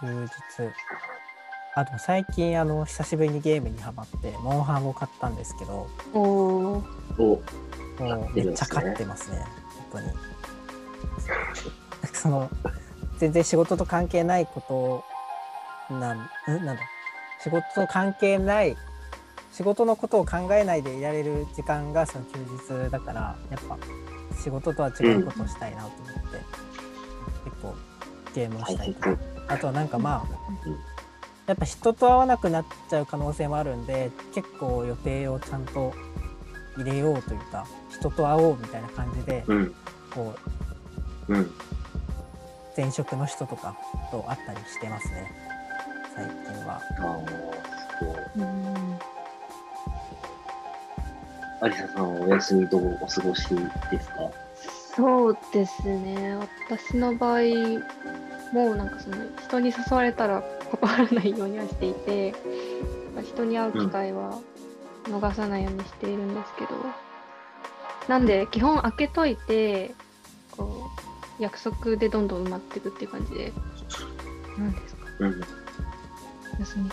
[0.00, 0.32] 休日。
[1.76, 6.20] あと最近あの久しぶりにゲームにハマってモンハンを買ったんですけどお
[7.18, 7.42] お。
[8.34, 9.44] めっちゃ買ってますね
[9.90, 10.12] 本当に。
[12.12, 12.48] その
[13.18, 15.04] 全然仕事と関係ないこ
[15.88, 16.28] となん？
[16.46, 16.76] なんだ。
[17.42, 18.76] 仕事と関係ない
[19.56, 23.78] 仕事のことを考えないでいられる時間がその休日だからやっぱ
[24.36, 27.74] 仕事とは違うことをしたいなと思って、うん、結構
[28.34, 29.16] ゲームをしたりとか。
[29.46, 30.36] あとはなんかまあ
[31.46, 35.92] やっぱ人と会わなくなっちゃう可能性もあるんで結構予定をちゃんと
[36.76, 39.74] 入れようというか人と会おうみたいな感じで、うん、
[40.10, 40.34] こ
[41.28, 41.50] う、うん、
[42.76, 43.76] 前職の人とか
[44.10, 45.30] と会ったりしてますね。
[46.16, 46.80] 最近は。
[51.64, 53.48] ありささん、お休みどうお過ごし
[53.90, 54.30] ですか？
[54.94, 56.36] そうですね。
[56.68, 57.40] 私の場合、
[58.52, 62.34] もうなんかその人に誘われたら断らないようにはしていて、
[63.22, 64.38] 人に会う機会は
[65.04, 66.82] 逃さないようにしているんですけど、うん、
[68.08, 69.94] なんで基本開けといて、
[70.50, 70.90] こ
[71.38, 73.52] う約束でどんどん埋まっていくっていう感じで、
[74.58, 75.40] 何ですか、うん、
[76.60, 76.90] 休み。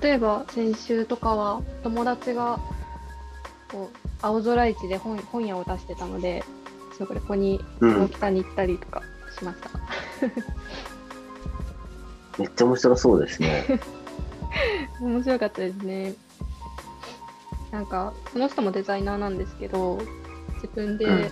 [0.00, 2.60] 例えば先週とかは友達が
[3.74, 6.44] こう青空市で本本屋を出してたので
[6.96, 9.02] そこに大北に行ったりとか
[9.36, 9.70] しました、
[12.38, 13.80] うん、めっちゃ面白そうですね。
[15.02, 16.14] 面白かったですね。
[17.72, 19.98] なんかその人もデザイナーなんですけど
[20.62, 21.30] 自分で、うん、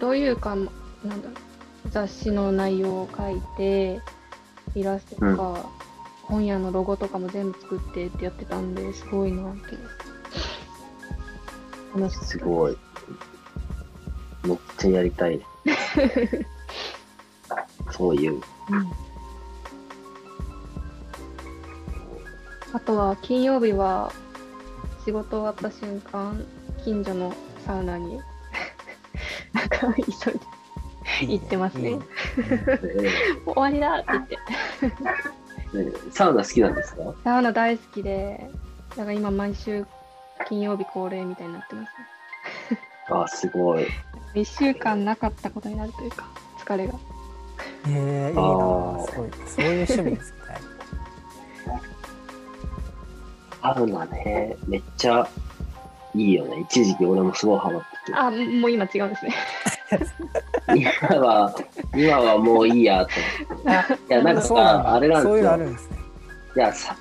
[0.00, 0.68] どういうかなん
[1.22, 4.00] だろう雑誌の内容を書いて
[4.74, 5.36] イラストとか、うん、
[6.22, 9.76] 本屋のロゴとかも全部作ってってやってたんですごいなって
[12.10, 12.76] すごい。
[14.44, 15.40] めっちゃやりたい。
[17.90, 18.34] そういう。
[18.34, 18.42] うん、
[22.72, 24.12] あとは金曜日は
[25.04, 26.44] 仕事終わった瞬間
[26.84, 27.32] 近所の
[27.64, 28.20] サウナに
[29.52, 30.40] なんか急い
[31.28, 31.98] で行ってますね。
[33.46, 34.38] 終わりだって
[34.80, 34.94] 言っ
[35.92, 36.10] て。
[36.10, 37.14] サウナ好きなんですか？
[37.24, 38.50] サウナ大好きで、
[38.90, 39.86] だから今毎週
[40.48, 42.78] 金曜日恒例みたいになってますね。
[43.08, 43.86] あ、すごい。
[44.34, 46.28] 1週間なかったことになるというか、
[46.58, 46.94] 疲れが。
[47.88, 49.30] えー、いいなすごい。
[49.46, 50.36] そういう趣味ですね。
[53.62, 55.28] サウナね、めっちゃ
[56.14, 56.66] いいよね。
[56.70, 58.18] 一時期俺もすごいハマってて。
[58.18, 59.34] あ、もう今違うんですね。
[60.74, 61.54] 今は、
[61.94, 63.12] 今はもういいやと
[63.50, 64.04] 思って。
[64.14, 65.56] いや、なんかあれなんですよ。
[65.56, 65.98] ううすね、
[66.56, 66.96] いや、さ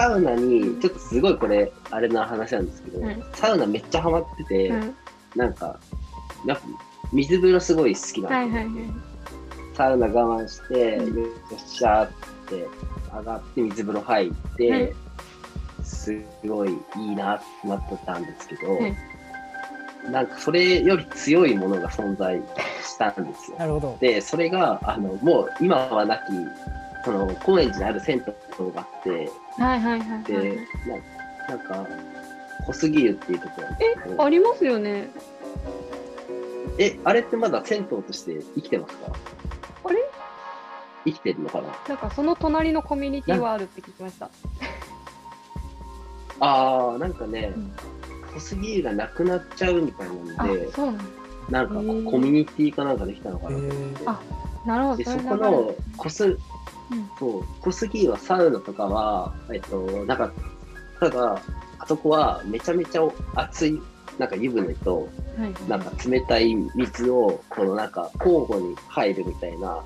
[0.00, 4.94] サウナに、ちょっとすごいこれ、あれな話なんですけど、うん、サウナめっちゃハマってて、うん、
[5.36, 5.78] なんか、
[6.46, 6.64] やっぱ
[7.12, 8.74] 水風呂すごい好きなんですよ、はいはいはい。
[9.74, 12.10] サウナ我慢して、うん、よっしゃーっ
[12.48, 12.66] て
[13.12, 14.94] 上がって水風呂入って、
[15.84, 18.78] すごいいいなってなってたんですけど、
[20.10, 22.40] なんかそれより強いものが存在
[22.82, 23.58] したんですよ。
[23.58, 23.98] なるほど。
[24.00, 26.22] で、それが、あの、もう今はなき、
[27.04, 28.24] その、高円寺にある銭
[28.58, 29.30] 湯があって、
[29.60, 30.66] はいはいはい、はい、で
[31.48, 31.86] な、なんか、
[32.66, 33.68] 小杉湯っていうところ。
[33.80, 35.10] え、ありますよね。
[36.78, 39.12] え、あれってまだ銭湯として生きてますか？
[39.84, 39.98] あれ？
[41.04, 41.68] 生きてるのかな？
[41.88, 44.30] なんかその隣のコミュニティはあるって聞きました。
[46.40, 47.70] ああ、なんかね、うん
[48.32, 50.68] 小杉湯がなくなっちゃうみたいなんで、
[51.50, 54.02] なんかコミュニティかなんかできたのかなと思って。
[54.06, 54.20] あ、
[54.64, 54.96] なるほど。
[54.98, 56.38] で、そこの小す、うん、
[57.18, 60.32] そう、小杉湯はサウナとかは、えっと、なんか、
[60.98, 61.42] ただ、
[61.78, 63.02] あそこはめちゃめちゃ
[63.34, 63.80] 熱い、
[64.18, 65.08] なんか湯船と、
[65.68, 69.82] なんか冷たい水を、このなんか交互に入るみたいな、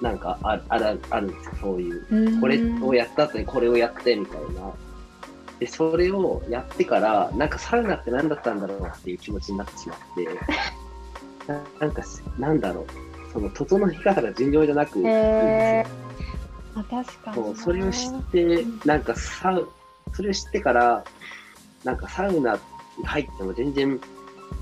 [0.00, 2.40] なんかああるあるんですよ、そういう。
[2.40, 4.72] これをやった後にこれをやってみたいな。
[5.58, 10.28] で、それをやってから、なんかサウナって何だったんだろうっていう気持ちになってしまって
[11.52, 12.02] な、 なんか、
[12.38, 12.86] なんだろう、
[13.32, 16.09] その整い方が尋常じゃなくいいんですよ。
[16.74, 19.68] あ確かにそうそれを知って、なんかサウ、
[20.12, 21.04] それを知ってから、
[21.84, 22.58] なんかサウナ
[22.98, 24.00] に入っても全然、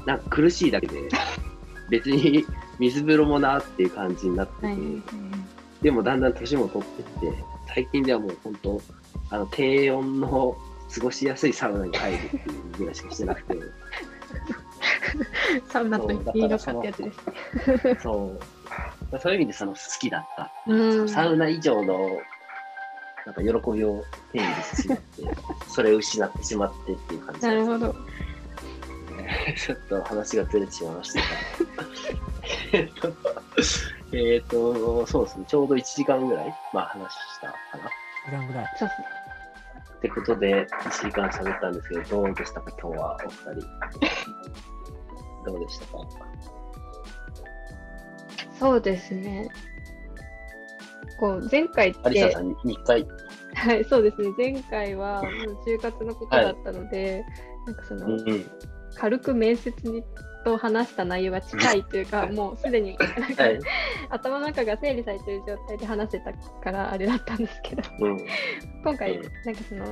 [0.07, 1.09] なんか苦しいだけで、
[1.91, 2.47] 別に
[2.79, 4.79] 水風呂もなっていう感じになってて、はい、
[5.83, 8.81] でもだんだん年も取ってって、最近ではもう本当、
[9.31, 10.57] あの低温の
[10.95, 12.43] 過ごしやすいサウナに入るっていう
[12.79, 13.59] ぐらいしかしてなくて。
[15.69, 17.99] サウナといいのかってやつですね。
[18.03, 18.41] そう。
[19.21, 20.53] そういう意味でその好きだった。
[21.09, 22.21] サウナ以上の
[23.25, 25.23] なんか喜びを手に入れてしまって、
[25.69, 27.95] それを失ってしまってっていう感じなるほど。
[29.57, 31.27] ちょっと話がずれてしまいましたが。
[32.73, 33.13] えっと、
[34.13, 37.85] えっと、そうですね、ちょうど1時間ぐらい、まあ話したかな。
[37.85, 38.67] 1時間ぐらい。
[38.79, 39.07] そうですね。
[39.97, 43.69] ってことで、1時間喋ったんですけど、どうでしたか、今日はお二人。
[45.45, 45.99] どうでしたか？
[48.59, 49.49] そうですね。
[51.18, 52.18] こう前回って。
[52.18, 53.07] 有沙さん、2回。
[53.55, 54.28] はい、そうですね。
[54.39, 55.32] 前回はもう
[55.68, 57.24] 就活のことだったので、はい、
[57.66, 58.51] なんかその、うん、
[58.95, 60.05] 軽く面接に
[60.45, 63.59] と話した内容が近いというか、もうすでになんか、はい、
[64.11, 68.18] 頭の中が整理されてる状態で話せたからあれだったんですけど、うん、
[68.84, 69.84] 今回、なんかその、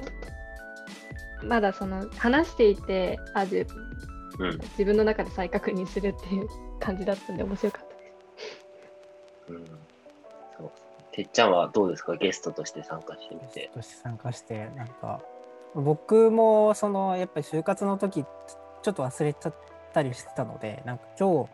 [1.42, 3.66] まだその話していて、あ自
[4.72, 7.85] 自分の中で再確認するっていう感じだったんで、面白かったです。
[9.48, 9.64] うん。
[10.58, 10.70] そう。
[11.12, 12.16] てっちゃんはどうですか？
[12.16, 13.60] ゲストとして参加してみて。
[13.60, 15.20] ゲストとして参加して、なんか、
[15.74, 19.54] 僕もそのやっぱり就活の時ちょっと忘れちゃっ
[19.92, 21.50] たりしてたのでなんか今日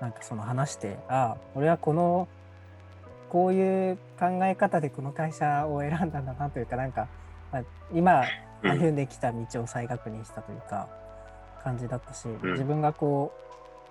[0.00, 2.26] なんかその話してああ俺はこの
[3.28, 7.06] こういう考え方でこの会社を選んだんだなというかなんか、
[7.52, 7.62] まあ、
[7.94, 8.24] 今
[8.62, 10.88] 歩んできた道を再確認したというか
[11.62, 13.32] 感じだったし、自分がこ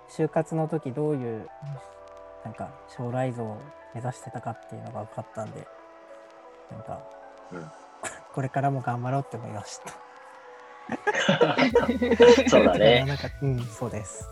[0.06, 1.48] う就活の時どういう
[2.44, 3.60] なんか将来像を
[3.94, 5.66] 目指してたかっていうのが分かったんで
[6.70, 7.02] なんか、
[8.34, 9.92] これからも頑張ろうって思いました。
[12.48, 13.04] そうだね。
[13.06, 14.28] なんかうん、そうです。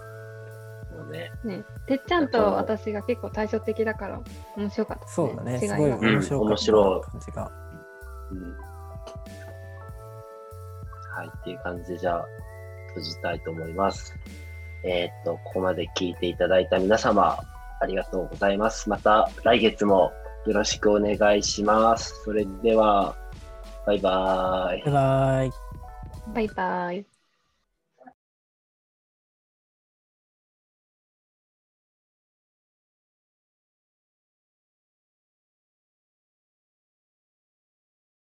[1.11, 1.31] ね。
[1.45, 4.21] ねてっちゃんと私が結構対照的だから
[4.57, 5.59] 面白かった、ね、そうだね。
[5.59, 6.57] すごい面白かっ
[7.05, 7.51] た感じが。
[8.31, 8.57] うん、
[11.11, 12.27] はい、っていう感じでじゃあ
[12.89, 14.15] 閉じたいと思います。
[14.83, 17.39] えー、っと、ここまで聞いていただいた皆様、
[17.81, 18.89] ありがとうございます。
[18.89, 20.13] また来月も
[20.47, 22.15] よろしくお願いします。
[22.25, 23.17] それでは、
[23.87, 24.83] バイバイ。
[24.85, 25.51] バイバイ。
[26.35, 27.10] バイバイ。